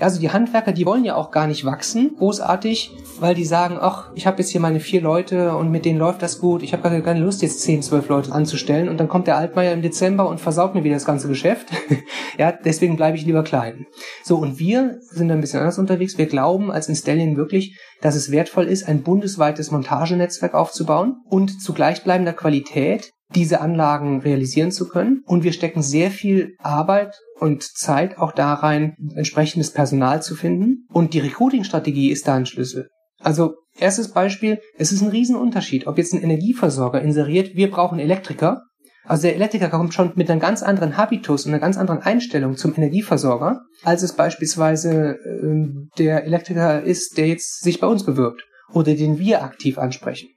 [0.00, 4.10] Also die Handwerker, die wollen ja auch gar nicht wachsen, großartig, weil die sagen, ach,
[4.14, 6.62] ich habe jetzt hier meine vier Leute und mit denen läuft das gut.
[6.62, 9.72] Ich habe gar keine Lust, jetzt zehn, zwölf Leute anzustellen und dann kommt der Altmaier
[9.72, 11.68] im Dezember und versaut mir wieder das ganze Geschäft.
[12.38, 13.86] ja, deswegen bleibe ich lieber klein.
[14.24, 16.18] So, und wir sind ein bisschen anders unterwegs.
[16.18, 21.72] Wir glauben als Installion wirklich, dass es wertvoll ist, ein bundesweites Montagenetzwerk aufzubauen und zu
[21.74, 25.22] gleichbleibender Qualität diese Anlagen realisieren zu können.
[25.26, 30.86] Und wir stecken sehr viel Arbeit und Zeit auch da rein, entsprechendes Personal zu finden.
[30.92, 32.88] Und die Recruiting-Strategie ist da ein Schlüssel.
[33.20, 38.62] Also erstes Beispiel, es ist ein Riesenunterschied, ob jetzt ein Energieversorger inseriert, wir brauchen Elektriker.
[39.04, 42.56] Also der Elektriker kommt schon mit einem ganz anderen Habitus und einer ganz anderen Einstellung
[42.56, 45.66] zum Energieversorger, als es beispielsweise äh,
[45.98, 50.28] der Elektriker ist, der jetzt sich bei uns bewirbt oder den wir aktiv ansprechen.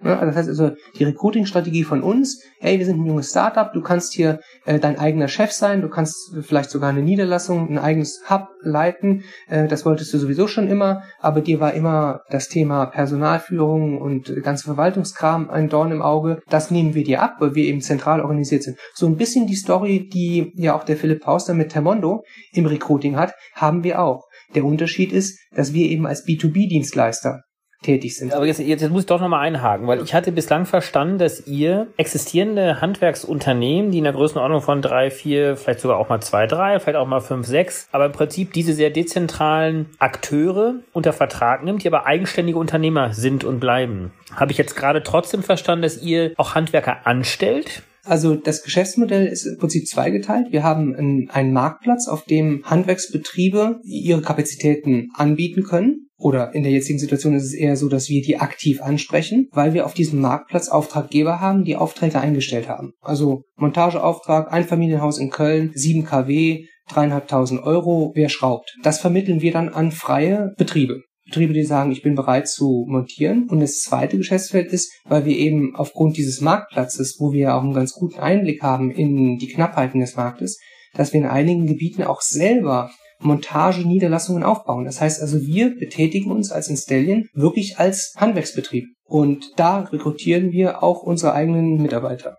[0.00, 4.14] Das heißt also, die Recruiting-Strategie von uns, hey, wir sind ein junges Startup, du kannst
[4.14, 8.48] hier äh, dein eigener Chef sein, du kannst vielleicht sogar eine Niederlassung, ein eigenes Hub
[8.62, 14.00] leiten, äh, das wolltest du sowieso schon immer, aber dir war immer das Thema Personalführung
[14.00, 16.40] und ganze Verwaltungskram ein Dorn im Auge.
[16.48, 18.78] Das nehmen wir dir ab, weil wir eben zentral organisiert sind.
[18.94, 23.16] So ein bisschen die Story, die ja auch der Philipp Pauster mit Termondo im Recruiting
[23.16, 24.28] hat, haben wir auch.
[24.54, 27.42] Der Unterschied ist, dass wir eben als B2B-Dienstleister
[27.82, 28.32] tätig sind.
[28.32, 31.86] Aber jetzt, jetzt muss ich doch nochmal einhaken, weil ich hatte bislang verstanden, dass ihr
[31.96, 36.80] existierende Handwerksunternehmen, die in der Größenordnung von drei, vier, vielleicht sogar auch mal zwei, drei,
[36.80, 41.84] vielleicht auch mal fünf, sechs, aber im Prinzip diese sehr dezentralen Akteure unter Vertrag nimmt,
[41.84, 44.12] die aber eigenständige Unternehmer sind und bleiben.
[44.34, 47.82] Habe ich jetzt gerade trotzdem verstanden, dass ihr auch Handwerker anstellt?
[48.04, 50.46] Also das Geschäftsmodell ist im Prinzip zweigeteilt.
[50.50, 56.72] Wir haben einen, einen Marktplatz, auf dem Handwerksbetriebe ihre Kapazitäten anbieten können oder in der
[56.72, 60.20] jetzigen Situation ist es eher so, dass wir die aktiv ansprechen, weil wir auf diesem
[60.20, 62.92] Marktplatz Auftraggeber haben, die Aufträge eingestellt haben.
[63.00, 68.76] Also Montageauftrag, Einfamilienhaus in Köln, 7 kW, dreieinhalbtausend Euro, wer schraubt.
[68.82, 71.02] Das vermitteln wir dann an freie Betriebe.
[71.26, 73.48] Betriebe, die sagen, ich bin bereit zu montieren.
[73.48, 77.74] Und das zweite Geschäftsfeld ist, weil wir eben aufgrund dieses Marktplatzes, wo wir auch einen
[77.74, 80.58] ganz guten Einblick haben in die Knappheiten des Marktes,
[80.94, 84.84] dass wir in einigen Gebieten auch selber Montage-Niederlassungen aufbauen.
[84.84, 88.86] Das heißt also, wir betätigen uns als Installion wirklich als Handwerksbetrieb.
[89.04, 92.38] Und da rekrutieren wir auch unsere eigenen Mitarbeiter.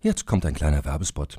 [0.00, 1.38] Jetzt kommt ein kleiner Werbespot.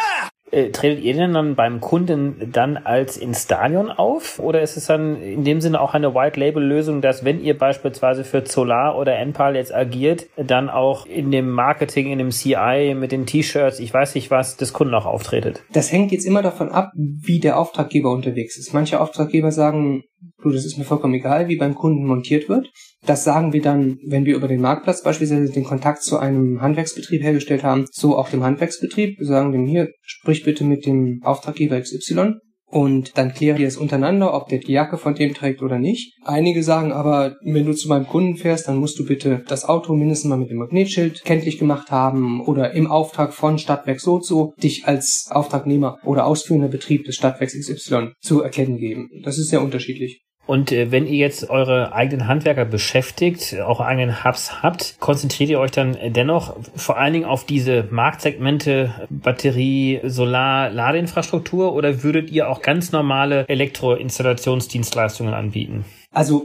[0.51, 4.39] Äh, tretet ihr denn dann beim Kunden dann als Instalion auf?
[4.39, 8.45] Oder ist es dann in dem Sinne auch eine White-Label-Lösung, dass wenn ihr beispielsweise für
[8.45, 13.25] Solar oder Enpal jetzt agiert, dann auch in dem Marketing, in dem CI, mit den
[13.25, 15.63] T-Shirts, ich weiß nicht was, des Kunden auch auftretet?
[15.71, 18.73] Das hängt jetzt immer davon ab, wie der Auftraggeber unterwegs ist.
[18.73, 20.03] Manche Auftraggeber sagen,
[20.43, 22.69] du, das ist mir vollkommen egal, wie beim Kunden montiert wird.
[23.05, 27.23] Das sagen wir dann, wenn wir über den Marktplatz beispielsweise den Kontakt zu einem Handwerksbetrieb
[27.23, 29.17] hergestellt haben, so auch dem Handwerksbetrieb.
[29.17, 32.35] Wir sagen dem hier, sprich bitte mit dem Auftraggeber XY
[32.71, 36.15] und dann klären die es untereinander, ob der die Jacke von dem trägt oder nicht.
[36.23, 39.93] Einige sagen aber, wenn du zu meinem Kunden fährst, dann musst du bitte das Auto
[39.93, 44.25] mindestens mal mit dem Magnetschild kenntlich gemacht haben oder im Auftrag von Stadtwerk so und
[44.25, 49.09] so dich als Auftragnehmer oder ausführender Betrieb des Stadtwerks XY zu erkennen geben.
[49.23, 50.21] Das ist sehr unterschiedlich.
[50.51, 55.61] Und äh, wenn ihr jetzt eure eigenen Handwerker beschäftigt, auch eigenen Hubs habt, konzentriert ihr
[55.61, 62.49] euch dann dennoch vor allen Dingen auf diese Marktsegmente Batterie, Solar, Ladeinfrastruktur oder würdet ihr
[62.49, 65.85] auch ganz normale Elektroinstallationsdienstleistungen anbieten?
[66.11, 66.43] Also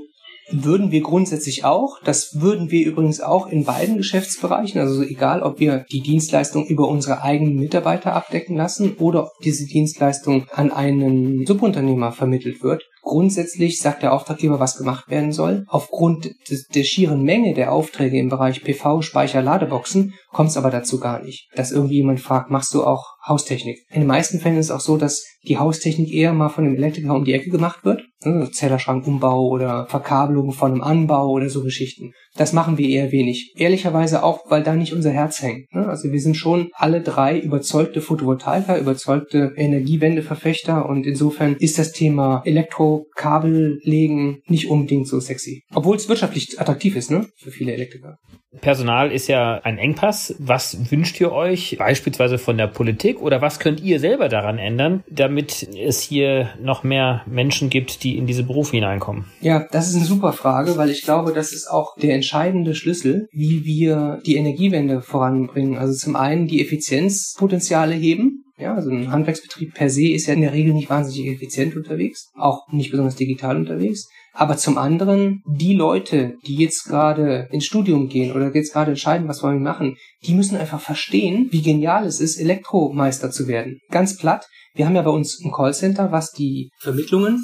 [0.52, 1.98] würden wir grundsätzlich auch.
[2.04, 4.80] Das würden wir übrigens auch in beiden Geschäftsbereichen.
[4.80, 9.66] Also egal, ob wir die Dienstleistung über unsere eigenen Mitarbeiter abdecken lassen oder ob diese
[9.66, 12.84] Dienstleistung an einen Subunternehmer vermittelt wird.
[13.06, 15.64] Grundsätzlich sagt der Auftraggeber, was gemacht werden soll.
[15.68, 20.72] Aufgrund des, der schieren Menge der Aufträge im Bereich PV, Speicher, Ladeboxen kommt es aber
[20.72, 23.78] dazu gar nicht, dass irgendwie jemand fragt, machst du auch Haustechnik?
[23.90, 26.74] In den meisten Fällen ist es auch so, dass die Haustechnik eher mal von dem
[26.74, 28.02] Elektriker um die Ecke gemacht wird.
[28.24, 32.10] Also Zellerschrankumbau oder Verkabelung von einem Anbau oder so Geschichten.
[32.36, 33.54] Das machen wir eher wenig.
[33.56, 35.72] Ehrlicherweise auch, weil da nicht unser Herz hängt.
[35.72, 35.86] Ne?
[35.86, 42.42] Also wir sind schon alle drei überzeugte Photovoltaiker, überzeugte Energiewendeverfechter und insofern ist das Thema
[42.44, 45.62] Elektrokabel legen nicht unbedingt so sexy.
[45.74, 47.26] Obwohl es wirtschaftlich attraktiv ist, ne?
[47.36, 48.16] Für viele Elektriker.
[48.60, 50.34] Personal ist ja ein Engpass.
[50.38, 55.04] Was wünscht ihr euch beispielsweise von der Politik oder was könnt ihr selber daran ändern,
[55.08, 59.26] damit es hier noch mehr Menschen gibt, die in diese Berufe hineinkommen?
[59.40, 63.28] Ja, das ist eine super Frage, weil ich glaube, das ist auch der entscheidende Schlüssel,
[63.32, 65.78] wie wir die Energiewende voranbringen.
[65.78, 70.40] Also zum einen die Effizienzpotenziale heben, ja, also ein Handwerksbetrieb per se ist ja in
[70.40, 74.08] der Regel nicht wahnsinnig effizient unterwegs, auch nicht besonders digital unterwegs.
[74.32, 79.28] Aber zum anderen, die Leute, die jetzt gerade ins Studium gehen oder jetzt gerade entscheiden,
[79.28, 83.78] was wollen wir machen, die müssen einfach verstehen, wie genial es ist, Elektromeister zu werden.
[83.90, 84.46] Ganz platt.
[84.74, 87.42] Wir haben ja bei uns ein Callcenter, was die Vermittlungen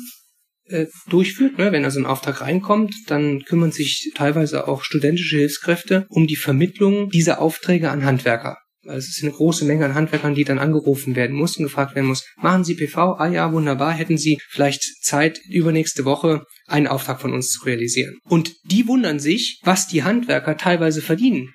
[0.67, 1.59] äh, durchführt.
[1.59, 1.73] Ne?
[1.73, 7.11] Wenn also ein Auftrag reinkommt, dann kümmern sich teilweise auch studentische Hilfskräfte um die Vermittlung
[7.11, 8.59] dieser Aufträge an Handwerker.
[8.85, 11.95] Weil es ist eine große Menge an Handwerkern, die dann angerufen werden muss und gefragt
[11.95, 13.17] werden muss, machen Sie PV?
[13.19, 13.93] Ah ja, wunderbar.
[13.93, 18.19] Hätten Sie vielleicht Zeit, übernächste Woche einen Auftrag von uns zu realisieren.
[18.25, 21.55] Und die wundern sich, was die Handwerker teilweise verdienen.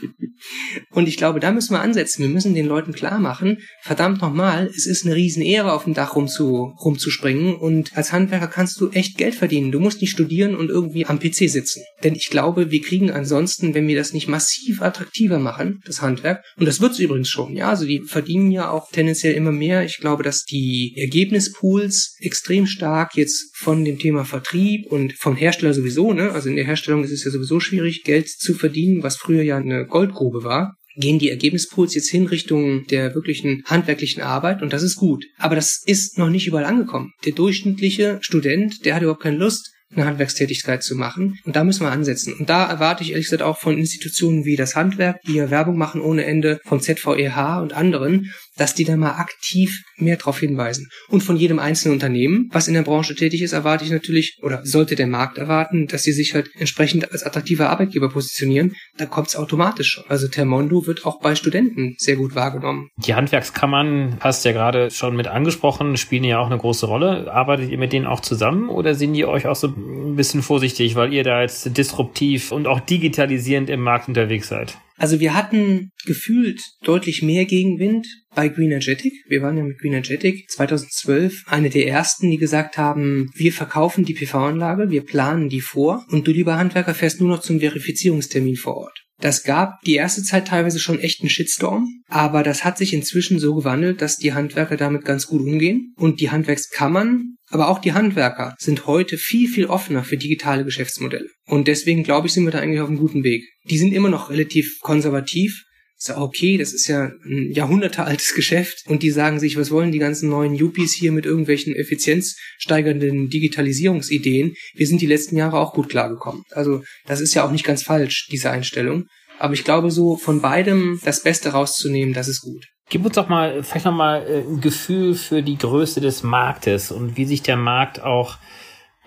[0.90, 2.22] Und ich glaube, da müssen wir ansetzen.
[2.22, 6.14] Wir müssen den Leuten klar machen, verdammt nochmal, es ist eine Riesenehre, auf dem Dach
[6.16, 7.56] rumzu, rumzuspringen.
[7.56, 9.72] Und als Handwerker kannst du echt Geld verdienen.
[9.72, 11.82] Du musst nicht studieren und irgendwie am PC sitzen.
[12.04, 16.44] Denn ich glaube, wir kriegen ansonsten, wenn wir das nicht massiv attraktiver machen, das Handwerk,
[16.56, 19.84] und das wird's übrigens schon, ja, also die verdienen ja auch tendenziell immer mehr.
[19.84, 25.74] Ich glaube, dass die Ergebnispools extrem stark jetzt von dem Thema Vertrieb und vom Hersteller
[25.74, 29.16] sowieso, ne, also in der Herstellung ist es ja sowieso schwierig, Geld zu verdienen, was
[29.16, 34.62] früher ja eine Goldgrube war, gehen die Ergebnispools jetzt hin Richtung der wirklichen handwerklichen Arbeit
[34.62, 35.24] und das ist gut.
[35.38, 37.12] Aber das ist noch nicht überall angekommen.
[37.24, 41.38] Der durchschnittliche Student, der hat überhaupt keine Lust, eine Handwerkstätigkeit zu machen.
[41.44, 42.34] Und da müssen wir ansetzen.
[42.38, 45.78] Und da erwarte ich ehrlich gesagt auch von Institutionen wie das Handwerk, die ja Werbung
[45.78, 50.88] machen ohne Ende, vom ZVEH und anderen, dass die da mal aktiv mehr darauf hinweisen.
[51.08, 54.60] Und von jedem einzelnen Unternehmen, was in der Branche tätig ist, erwarte ich natürlich, oder
[54.64, 58.74] sollte der Markt erwarten, dass sie sich halt entsprechend als attraktiver Arbeitgeber positionieren.
[58.96, 60.00] Da kommt es automatisch.
[60.08, 62.90] Also Termondo wird auch bei Studenten sehr gut wahrgenommen.
[62.96, 67.32] Die Handwerkskammern, hast ja gerade schon mit angesprochen, spielen ja auch eine große Rolle.
[67.32, 70.94] Arbeitet ihr mit denen auch zusammen oder sind die euch auch so ein bisschen vorsichtig,
[70.96, 74.76] weil ihr da jetzt disruptiv und auch digitalisierend im Markt unterwegs seid?
[74.98, 79.12] Also wir hatten gefühlt deutlich mehr Gegenwind bei Green Energetic.
[79.28, 84.04] Wir waren ja mit Green Energetic 2012 eine der ersten, die gesagt haben, wir verkaufen
[84.04, 88.56] die PV-Anlage, wir planen die vor und du lieber Handwerker fährst nur noch zum Verifizierungstermin
[88.56, 89.07] vor Ort.
[89.20, 93.40] Das gab die erste Zeit teilweise schon echt einen Shitstorm, aber das hat sich inzwischen
[93.40, 97.94] so gewandelt, dass die Handwerker damit ganz gut umgehen und die Handwerkskammern, aber auch die
[97.94, 101.28] Handwerker sind heute viel, viel offener für digitale Geschäftsmodelle.
[101.46, 103.44] Und deswegen glaube ich, sind wir da eigentlich auf einem guten Weg.
[103.64, 105.64] Die sind immer noch relativ konservativ,
[106.06, 109.98] ja okay, das ist ja ein jahrhundertealtes Geschäft und die sagen sich, was wollen die
[109.98, 114.54] ganzen neuen Yuppies hier mit irgendwelchen effizienzsteigernden Digitalisierungsideen?
[114.74, 116.44] Wir sind die letzten Jahre auch gut klargekommen.
[116.50, 119.06] Also das ist ja auch nicht ganz falsch, diese Einstellung.
[119.40, 122.64] Aber ich glaube, so von beidem das Beste rauszunehmen, das ist gut.
[122.90, 126.90] Gib uns doch mal vielleicht noch mal äh, ein Gefühl für die Größe des Marktes
[126.90, 128.38] und wie sich der Markt auch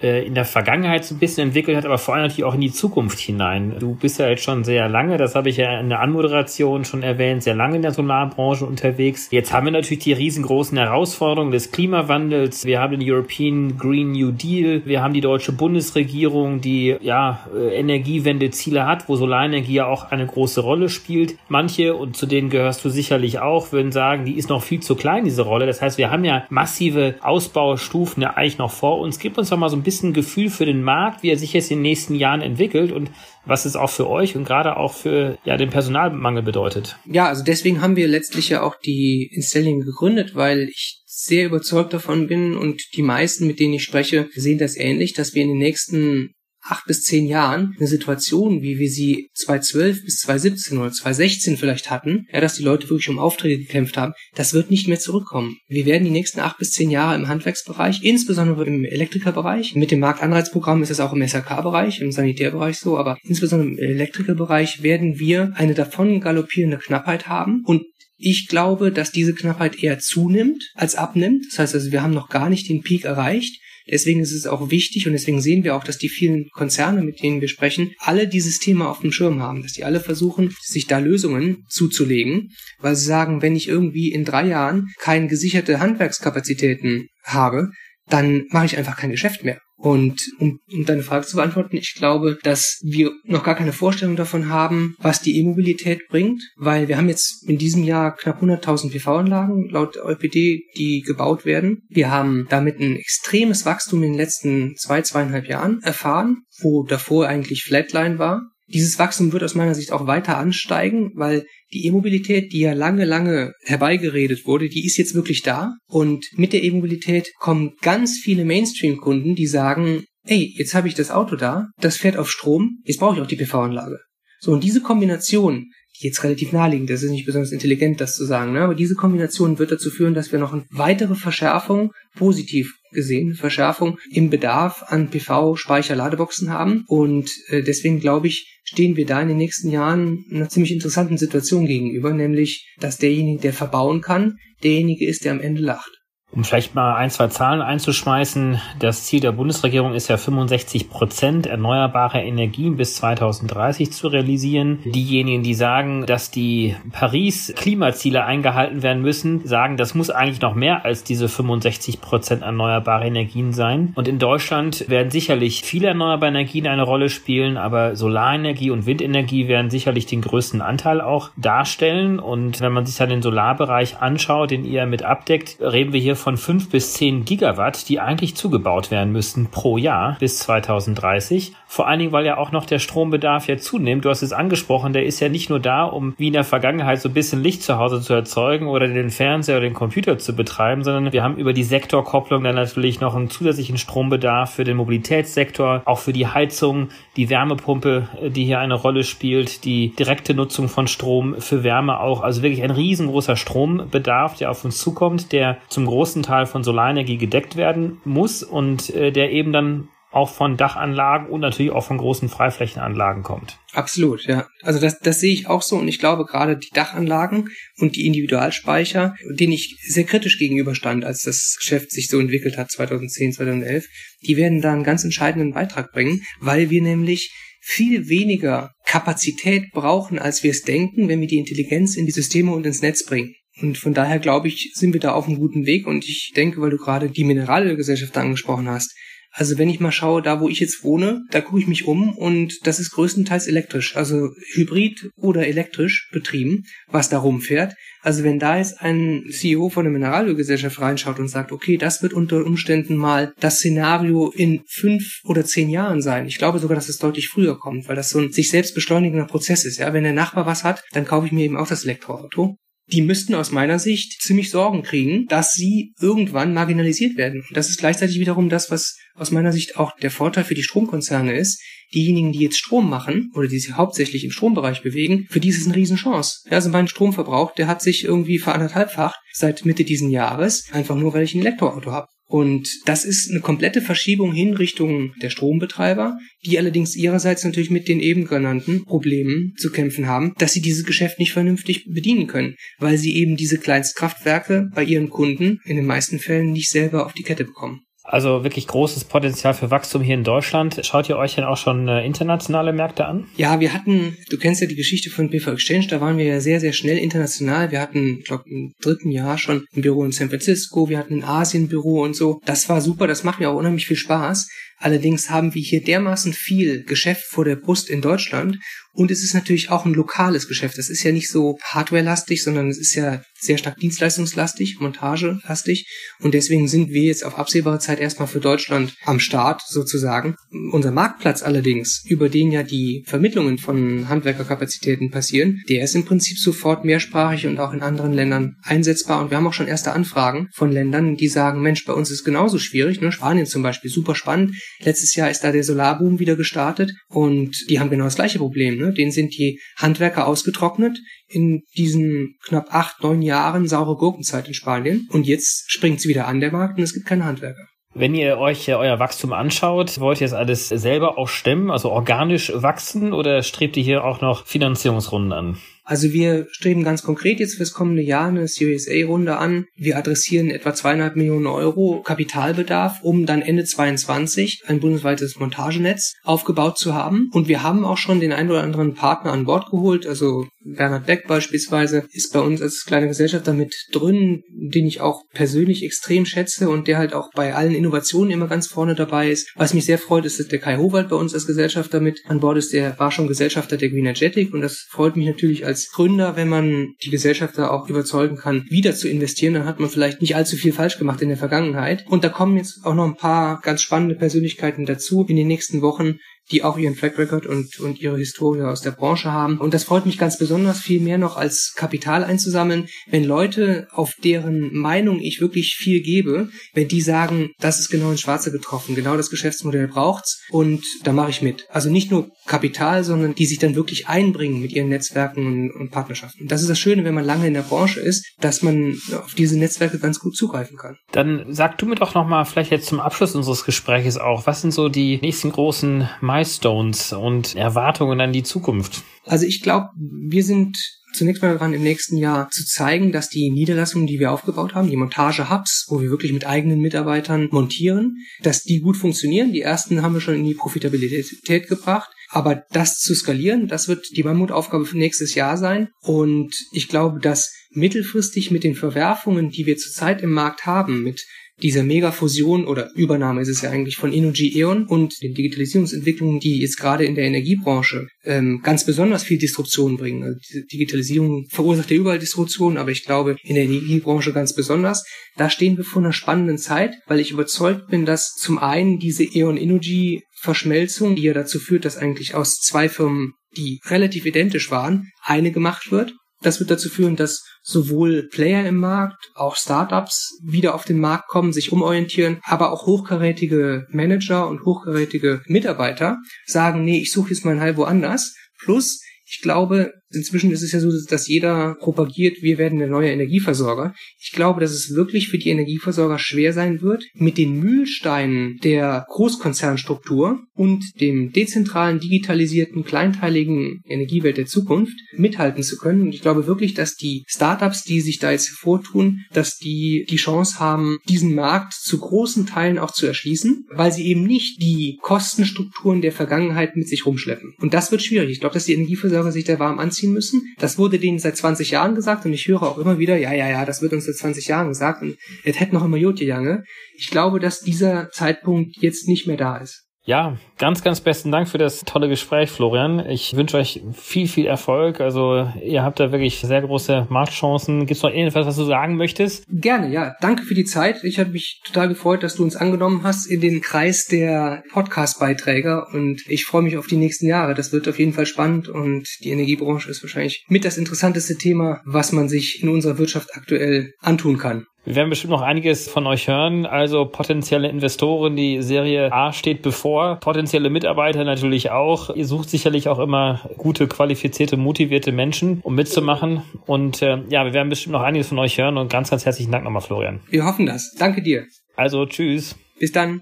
[0.01, 2.71] in der Vergangenheit so ein bisschen entwickelt hat, aber vor allem natürlich auch in die
[2.71, 3.75] Zukunft hinein.
[3.79, 7.03] Du bist ja jetzt schon sehr lange, das habe ich ja in der Anmoderation schon
[7.03, 9.29] erwähnt, sehr lange in der Solarbranche unterwegs.
[9.31, 12.65] Jetzt haben wir natürlich die riesengroßen Herausforderungen des Klimawandels.
[12.65, 14.81] Wir haben den European Green New Deal.
[14.85, 20.25] Wir haben die deutsche Bundesregierung, die ja äh, Energiewendeziele hat, wo Solarenergie ja auch eine
[20.25, 21.35] große Rolle spielt.
[21.47, 24.95] Manche, und zu denen gehörst du sicherlich auch, würden sagen, die ist noch viel zu
[24.95, 25.67] klein, diese Rolle.
[25.67, 29.19] Das heißt, wir haben ja massive Ausbaustufen ja eigentlich noch vor uns.
[29.19, 31.53] Gib uns doch mal so ein bisschen ein Gefühl für den Markt, wie er sich
[31.53, 33.11] jetzt in den nächsten Jahren entwickelt und
[33.45, 36.97] was es auch für euch und gerade auch für ja, den Personalmangel bedeutet.
[37.05, 41.93] Ja, also deswegen haben wir letztlich ja auch die Instelling gegründet, weil ich sehr überzeugt
[41.93, 45.49] davon bin und die meisten, mit denen ich spreche, sehen das ähnlich, dass wir in
[45.49, 50.91] den nächsten acht bis zehn Jahren eine Situation, wie wir sie 2012 bis 2017 oder
[50.91, 54.87] 2016 vielleicht hatten, ja, dass die Leute wirklich um Aufträge gekämpft haben, das wird nicht
[54.87, 55.57] mehr zurückkommen.
[55.67, 59.99] Wir werden die nächsten acht bis zehn Jahre im Handwerksbereich, insbesondere im Elektrikerbereich, mit dem
[59.99, 65.53] Marktanreizprogramm ist es auch im SRK-Bereich, im Sanitärbereich so, aber insbesondere im Elektrikerbereich werden wir
[65.55, 67.83] eine davon galoppierende Knappheit haben und
[68.23, 71.47] ich glaube, dass diese Knappheit eher zunimmt als abnimmt.
[71.49, 73.59] Das heißt also, wir haben noch gar nicht den Peak erreicht.
[73.89, 77.21] Deswegen ist es auch wichtig und deswegen sehen wir auch, dass die vielen Konzerne, mit
[77.21, 80.87] denen wir sprechen, alle dieses Thema auf dem Schirm haben, dass die alle versuchen, sich
[80.87, 87.07] da Lösungen zuzulegen, weil sie sagen, wenn ich irgendwie in drei Jahren keine gesicherte Handwerkskapazitäten
[87.23, 87.69] habe,
[88.07, 89.59] dann mache ich einfach kein Geschäft mehr.
[89.81, 94.15] Und um, um deine Frage zu beantworten, ich glaube, dass wir noch gar keine Vorstellung
[94.15, 98.91] davon haben, was die E-Mobilität bringt, weil wir haben jetzt in diesem Jahr knapp 100.000
[98.91, 101.81] PV-Anlagen laut EuPD, die gebaut werden.
[101.89, 107.27] Wir haben damit ein extremes Wachstum in den letzten zwei, zweieinhalb Jahren erfahren, wo davor
[107.27, 108.50] eigentlich Flatline war.
[108.73, 113.05] Dieses Wachstum wird aus meiner Sicht auch weiter ansteigen, weil die E-Mobilität, die ja lange,
[113.05, 115.73] lange herbeigeredet wurde, die ist jetzt wirklich da.
[115.87, 121.11] Und mit der E-Mobilität kommen ganz viele Mainstream-Kunden, die sagen, ey, jetzt habe ich das
[121.11, 123.99] Auto da, das fährt auf Strom, jetzt brauche ich auch die PV-Anlage.
[124.39, 125.67] So, und diese Kombination,
[126.03, 128.61] jetzt relativ naheliegend, das ist nicht besonders intelligent, das zu sagen, ne?
[128.61, 133.97] aber diese Kombination wird dazu führen, dass wir noch eine weitere Verschärfung, positiv gesehen, Verschärfung
[134.11, 136.83] im Bedarf an PV-Speicher-Ladeboxen haben.
[136.87, 141.17] Und äh, deswegen glaube ich, stehen wir da in den nächsten Jahren einer ziemlich interessanten
[141.17, 146.00] Situation gegenüber, nämlich, dass derjenige, der verbauen kann, derjenige ist, der am Ende lacht.
[146.33, 151.45] Um vielleicht mal ein, zwei Zahlen einzuschmeißen, das Ziel der Bundesregierung ist ja 65 Prozent
[151.45, 154.79] erneuerbare Energien bis 2030 zu realisieren.
[154.85, 160.85] Diejenigen, die sagen, dass die Paris-Klimaziele eingehalten werden müssen, sagen, das muss eigentlich noch mehr
[160.85, 163.91] als diese 65 Prozent erneuerbare Energien sein.
[163.95, 169.49] Und in Deutschland werden sicherlich viele erneuerbare Energien eine Rolle spielen, aber Solarenergie und Windenergie
[169.49, 172.19] werden sicherlich den größten Anteil auch darstellen.
[172.19, 176.15] Und wenn man sich dann den Solarbereich anschaut, den ihr mit abdeckt, reden wir hier
[176.21, 181.53] von 5 bis 10 Gigawatt, die eigentlich zugebaut werden müssten pro Jahr bis 2030.
[181.67, 184.05] Vor allen Dingen, weil ja auch noch der Strombedarf ja zunimmt.
[184.05, 187.01] Du hast es angesprochen, der ist ja nicht nur da, um wie in der Vergangenheit
[187.01, 190.35] so ein bisschen Licht zu Hause zu erzeugen oder den Fernseher oder den Computer zu
[190.35, 194.77] betreiben, sondern wir haben über die Sektorkopplung dann natürlich noch einen zusätzlichen Strombedarf für den
[194.77, 200.67] Mobilitätssektor, auch für die Heizung, die Wärmepumpe, die hier eine Rolle spielt, die direkte Nutzung
[200.67, 202.21] von Strom für Wärme auch.
[202.21, 206.63] Also wirklich ein riesengroßer Strombedarf, der auf uns zukommt, der zum großen großen Teil von
[206.63, 211.85] Solarenergie gedeckt werden muss und äh, der eben dann auch von Dachanlagen und natürlich auch
[211.85, 213.57] von großen Freiflächenanlagen kommt.
[213.71, 214.45] Absolut, ja.
[214.61, 218.05] Also das, das sehe ich auch so und ich glaube gerade die Dachanlagen und die
[218.07, 223.85] Individualspeicher, denen ich sehr kritisch gegenüberstand, als das Geschäft sich so entwickelt hat 2010, 2011,
[224.27, 230.19] die werden da einen ganz entscheidenden Beitrag bringen, weil wir nämlich viel weniger Kapazität brauchen,
[230.19, 233.33] als wir es denken, wenn wir die Intelligenz in die Systeme und ins Netz bringen.
[233.61, 235.87] Und von daher glaube ich, sind wir da auf einem guten Weg.
[235.87, 238.93] Und ich denke, weil du gerade die Mineralölgesellschaft angesprochen hast.
[239.33, 242.13] Also wenn ich mal schaue, da wo ich jetzt wohne, da gucke ich mich um
[242.17, 247.73] und das ist größtenteils elektrisch, also hybrid oder elektrisch betrieben, was da rumfährt.
[248.01, 252.11] Also wenn da jetzt ein CEO von einer Mineralölgesellschaft reinschaut und sagt, okay, das wird
[252.11, 256.25] unter Umständen mal das Szenario in fünf oder zehn Jahren sein.
[256.25, 259.27] Ich glaube sogar, dass es deutlich früher kommt, weil das so ein sich selbst beschleunigender
[259.27, 259.77] Prozess ist.
[259.77, 262.57] Ja, wenn der Nachbar was hat, dann kaufe ich mir eben auch das Elektroauto
[262.91, 267.43] die müssten aus meiner Sicht ziemlich Sorgen kriegen, dass sie irgendwann marginalisiert werden.
[267.47, 270.63] Und das ist gleichzeitig wiederum das, was aus meiner Sicht auch der Vorteil für die
[270.63, 271.61] Stromkonzerne ist.
[271.93, 275.59] Diejenigen, die jetzt Strom machen oder die sich hauptsächlich im Strombereich bewegen, für die ist
[275.59, 276.39] es eine Riesenchance.
[276.49, 281.23] Also mein Stromverbrauch, der hat sich irgendwie veranderthalbfacht seit Mitte diesen Jahres, einfach nur weil
[281.23, 282.07] ich ein Elektroauto habe.
[282.31, 287.89] Und das ist eine komplette Verschiebung hin Richtung der Strombetreiber, die allerdings ihrerseits natürlich mit
[287.89, 292.55] den eben genannten Problemen zu kämpfen haben, dass sie dieses Geschäft nicht vernünftig bedienen können,
[292.79, 297.11] weil sie eben diese Kleinstkraftwerke bei ihren Kunden in den meisten Fällen nicht selber auf
[297.11, 297.81] die Kette bekommen.
[298.03, 300.79] Also wirklich großes Potenzial für Wachstum hier in Deutschland.
[300.83, 303.27] Schaut ihr euch denn auch schon äh, internationale Märkte an?
[303.37, 306.39] Ja, wir hatten, du kennst ja die Geschichte von PV Exchange, da waren wir ja
[306.39, 307.71] sehr, sehr schnell international.
[307.71, 311.23] Wir hatten, glaube, im dritten Jahr schon ein Büro in San Francisco, wir hatten ein
[311.23, 312.41] Asien-Büro und so.
[312.45, 314.49] Das war super, das macht mir auch unheimlich viel Spaß.
[314.77, 318.57] Allerdings haben wir hier dermaßen viel Geschäft vor der Brust in Deutschland
[318.93, 320.77] und es ist natürlich auch ein lokales Geschäft.
[320.77, 325.87] Das ist ja nicht so hardwarelastig, sondern es ist ja sehr stark dienstleistungslastig, montagelastig.
[326.19, 330.35] Und deswegen sind wir jetzt auf absehbare Zeit erstmal für Deutschland am Start sozusagen.
[330.71, 336.37] Unser Marktplatz allerdings, über den ja die Vermittlungen von Handwerkerkapazitäten passieren, der ist im Prinzip
[336.37, 339.21] sofort mehrsprachig und auch in anderen Ländern einsetzbar.
[339.21, 342.19] Und wir haben auch schon erste Anfragen von Ländern, die sagen, Mensch, bei uns ist
[342.19, 342.99] es genauso schwierig.
[342.99, 343.11] Ne?
[343.11, 344.55] Spanien zum Beispiel, super spannend.
[344.79, 348.80] Letztes Jahr ist da der Solarboom wieder gestartet und die haben genau das gleiche Problem.
[348.81, 348.93] Ne?
[348.93, 355.07] Denen sind die Handwerker ausgetrocknet in diesen knapp acht, neun Jahren saure Gurkenzeit in Spanien.
[355.11, 357.67] Und jetzt springt es wieder an der Markt und es gibt keine Handwerker.
[357.93, 362.51] Wenn ihr euch euer Wachstum anschaut, wollt ihr das alles selber auch stemmen, also organisch
[362.55, 365.57] wachsen oder strebt ihr hier auch noch Finanzierungsrunden an?
[365.83, 369.65] Also wir streben ganz konkret jetzt fürs kommende Jahr eine Series A-Runde an.
[369.75, 376.77] Wir adressieren etwa zweieinhalb Millionen Euro Kapitalbedarf, um dann Ende 22 ein bundesweites Montagenetz aufgebaut
[376.77, 377.29] zu haben.
[377.33, 380.05] Und wir haben auch schon den einen oder anderen Partner an Bord geholt.
[380.05, 385.23] Also Bernhard Beck beispielsweise ist bei uns als kleine Gesellschaft damit drin, den ich auch
[385.33, 389.51] persönlich extrem schätze und der halt auch bei allen Innovationen immer ganz vorne dabei ist.
[389.55, 392.39] Was mich sehr freut, ist, dass der Kai Howald bei uns als Gesellschafter mit an
[392.39, 392.73] Bord ist.
[392.73, 396.93] Der war schon Gesellschafter der Greenergetic und das freut mich natürlich als Gründer, wenn man
[397.03, 400.73] die Gesellschafter auch überzeugen kann, wieder zu investieren, dann hat man vielleicht nicht allzu viel
[400.73, 402.05] falsch gemacht in der Vergangenheit.
[402.07, 405.81] Und da kommen jetzt auch noch ein paar ganz spannende Persönlichkeiten dazu in den nächsten
[405.81, 406.19] Wochen,
[406.51, 409.57] die auch ihren Track Record und, und ihre Historie aus der Branche haben.
[409.57, 414.13] Und das freut mich ganz besonders, viel mehr noch als Kapital einzusammeln, wenn Leute, auf
[414.23, 418.95] deren Meinung ich wirklich viel gebe, wenn die sagen, das ist genau ins Schwarze getroffen,
[418.95, 421.65] genau das Geschäftsmodell braucht's und da mache ich mit.
[421.69, 426.47] Also nicht nur Kapital, sondern die sich dann wirklich einbringen mit ihren Netzwerken und, Partnerschaften.
[426.47, 429.59] Das ist das Schöne, wenn man lange in der Branche ist, dass man auf diese
[429.59, 430.95] Netzwerke ganz gut zugreifen kann.
[431.11, 434.73] Dann sag du mir doch nochmal vielleicht jetzt zum Abschluss unseres Gespräches auch, was sind
[434.73, 436.09] so die nächsten großen
[436.41, 439.03] Milestones und Erwartungen an die Zukunft?
[439.25, 440.75] Also ich glaube, wir sind
[441.13, 444.89] zunächst mal daran, im nächsten Jahr zu zeigen, dass die Niederlassungen, die wir aufgebaut haben,
[444.89, 449.51] die Montage-Hubs, wo wir wirklich mit eigenen Mitarbeitern montieren, dass die gut funktionieren.
[449.51, 452.09] Die ersten haben wir schon in die Profitabilität gebracht.
[452.29, 455.89] Aber das zu skalieren, das wird die Mammutaufgabe für nächstes Jahr sein.
[456.01, 461.21] Und ich glaube, dass mittelfristig mit den Verwerfungen, die wir zurzeit im Markt haben, mit
[461.61, 466.59] dieser Mega-Fusion oder Übernahme ist es ja eigentlich von Energy Eon und den Digitalisierungsentwicklungen, die
[466.59, 470.23] jetzt gerade in der Energiebranche ähm, ganz besonders viel Disruption bringen.
[470.23, 475.03] Also die Digitalisierung verursacht ja überall Disruption, aber ich glaube in der Energiebranche ganz besonders.
[475.37, 479.23] Da stehen wir vor einer spannenden Zeit, weil ich überzeugt bin, dass zum einen diese
[479.23, 484.71] Eon Energy Verschmelzung, die ja dazu führt, dass eigentlich aus zwei Firmen, die relativ identisch
[484.71, 486.13] waren, eine gemacht wird.
[486.41, 491.27] Das wird dazu führen, dass sowohl Player im Markt, auch Startups wieder auf den Markt
[491.27, 497.45] kommen, sich umorientieren, aber auch hochkarätige Manager und hochkarätige Mitarbeiter sagen, nee, ich suche jetzt
[497.45, 498.35] mal ein Heil woanders.
[498.57, 503.11] Plus, ich glaube, Inzwischen ist es ja so, dass jeder propagiert, wir werden der neue
[503.11, 503.93] Energieversorger.
[504.19, 509.05] Ich glaube, dass es wirklich für die Energieversorger schwer sein wird, mit den Mühlsteinen der
[509.09, 516.01] Großkonzernstruktur und dem dezentralen, digitalisierten, kleinteiligen Energiewelt der Zukunft mithalten zu können.
[516.01, 520.17] Und ich glaube wirklich, dass die Startups, die sich da jetzt hervortun, dass die die
[520.17, 524.99] Chance haben, diesen Markt zu großen Teilen auch zu erschließen, weil sie eben nicht die
[525.01, 527.53] Kostenstrukturen der Vergangenheit mit sich rumschleppen.
[527.59, 528.31] Und das wird schwierig.
[528.31, 530.53] Ich glaube, dass die Energieversorger sich da warm anziehen nachvollziehen müssen.
[530.59, 533.49] Das wurde denen seit 20 Jahren gesagt und ich höre auch immer wieder, ja, ja,
[533.49, 536.63] ja, das wird uns seit 20 Jahren gesagt und es hätte noch immer Jotje Jange.
[536.97, 539.87] Ich glaube, dass dieser Zeitpunkt jetzt nicht mehr da ist.
[540.11, 543.09] Ja, ganz, ganz besten Dank für das tolle Gespräch, Florian.
[543.09, 544.99] Ich wünsche euch viel, viel Erfolg.
[544.99, 547.85] Also ihr habt da wirklich sehr große Marktchancen.
[547.85, 549.45] Gibt es noch irgendwas, was du sagen möchtest?
[549.47, 550.13] Gerne, ja.
[550.19, 551.05] Danke für die Zeit.
[551.05, 555.87] Ich habe mich total gefreut, dass du uns angenommen hast in den Kreis der Podcast-Beiträger
[555.93, 557.53] und ich freue mich auf die nächsten Jahre.
[557.53, 561.79] Das wird auf jeden Fall spannend und die Energiebranche ist wahrscheinlich mit das interessanteste Thema,
[561.85, 564.65] was man sich in unserer Wirtschaft aktuell antun kann.
[564.83, 566.65] Wir werden bestimmt noch einiges von euch hören.
[566.65, 570.15] Also potenzielle Investoren, die Serie A steht bevor.
[570.15, 572.15] Potenzielle Mitarbeiter natürlich auch.
[572.15, 576.41] Ihr sucht sicherlich auch immer gute, qualifizierte, motivierte Menschen, um mitzumachen.
[576.65, 578.77] Und äh, ja, wir werden bestimmt noch einiges von euch hören.
[578.77, 580.21] Und ganz, ganz herzlichen Dank nochmal, Florian.
[580.29, 580.95] Wir hoffen das.
[580.97, 581.45] Danke dir.
[581.75, 582.55] Also tschüss.
[582.79, 583.21] Bis dann.